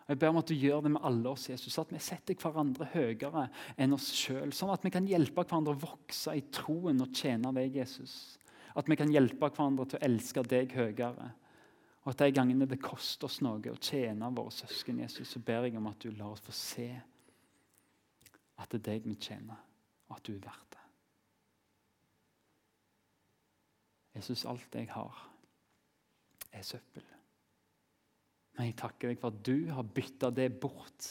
Og 0.05 0.12
Jeg 0.12 0.20
ber 0.20 0.33
om 0.33 0.38
at 0.40 0.49
du 0.49 0.55
gjør 0.55 0.83
det 0.85 0.92
med 0.94 1.05
alle 1.07 1.31
oss, 1.33 1.49
Jesus, 1.49 1.79
at 1.81 1.92
vi 1.92 2.01
setter 2.03 2.37
hverandre 2.37 2.87
høyere 2.92 3.47
enn 3.81 3.97
oss 3.97 4.11
sjøl. 4.12 4.53
Sånn 4.53 4.73
at 4.75 4.85
vi 4.85 4.92
kan 4.92 5.07
hjelpe 5.09 5.44
hverandre 5.44 5.75
å 5.75 5.81
vokse 5.81 6.35
i 6.37 6.44
troen 6.53 7.01
og 7.01 7.14
tjene 7.16 7.53
deg, 7.57 7.79
Jesus. 7.81 8.37
At 8.74 8.90
vi 8.90 8.98
kan 8.98 9.12
hjelpe 9.12 9.48
hverandre 9.48 9.87
til 9.88 10.00
å 10.00 10.06
elske 10.08 10.42
deg 10.50 10.74
høyere. 10.74 11.30
Og 12.04 12.12
at 12.12 12.20
de 12.20 12.34
gangene 12.37 12.68
det 12.68 12.82
koster 12.82 13.30
oss 13.30 13.40
noe 13.44 13.72
å 13.72 13.80
tjene 13.80 14.28
våre 14.34 14.52
søsken, 14.52 15.00
Jesus, 15.00 15.30
så 15.30 15.40
ber 15.40 15.68
jeg 15.68 15.78
om 15.78 15.88
at 15.88 16.02
du 16.02 16.10
lar 16.12 16.34
oss 16.34 16.44
få 16.44 16.52
se 16.54 16.88
at 18.60 18.70
det 18.70 18.80
er 18.82 18.88
deg 18.90 19.06
vi 19.08 19.16
tjener, 19.18 19.58
og 20.08 20.18
at 20.18 20.26
du 20.26 20.34
er 20.34 20.42
verdt 20.44 20.74
det. 20.74 20.82
Jesus, 24.14 24.44
alt 24.46 24.76
jeg 24.78 24.90
har 24.92 25.24
er 26.54 26.62
søppel. 26.62 27.06
Men 28.54 28.68
jeg 28.68 28.76
takker 28.78 29.10
deg 29.10 29.18
for 29.18 29.34
at 29.34 29.40
du 29.46 29.72
har 29.74 29.94
bytta 29.96 30.30
det 30.30 30.52
bort 30.62 31.08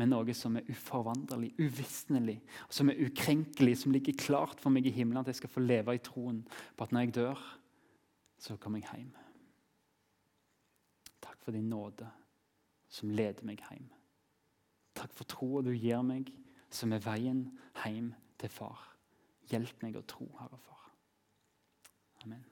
med 0.00 0.08
noe 0.08 0.34
som 0.36 0.56
er 0.56 0.68
uforvandrelig, 0.72 1.52
uvisnelig, 1.60 2.38
som 2.72 2.88
er 2.88 3.00
ukrenkelig, 3.04 3.76
som 3.82 3.92
ligger 3.92 4.16
klart 4.18 4.60
for 4.60 4.72
meg 4.72 4.86
i 4.88 4.94
himmelen, 4.94 5.20
at 5.20 5.28
jeg 5.28 5.42
skal 5.42 5.52
få 5.52 5.64
leve 5.64 5.96
i 5.96 6.02
troen 6.04 6.40
på 6.48 6.86
at 6.86 6.94
når 6.94 7.04
jeg 7.04 7.14
dør, 7.18 7.42
så 8.40 8.56
kommer 8.56 8.80
jeg 8.80 8.88
hjem. 8.96 9.12
Takk 11.22 11.38
for 11.44 11.54
din 11.54 11.68
nåde 11.70 12.08
som 12.92 13.12
leder 13.12 13.44
meg 13.46 13.60
hjem. 13.68 13.90
Takk 14.96 15.12
for 15.16 15.28
troa 15.28 15.62
du 15.64 15.72
gir 15.72 16.02
meg, 16.06 16.32
som 16.72 16.92
er 16.92 17.04
veien 17.04 17.44
hjem 17.84 18.12
til 18.40 18.52
far. 18.52 18.88
Hjelp 19.52 19.84
meg 19.84 19.98
å 19.98 20.06
tro, 20.08 20.28
Herre 20.40 20.60
Far. 20.62 20.88
Amen. 22.24 22.51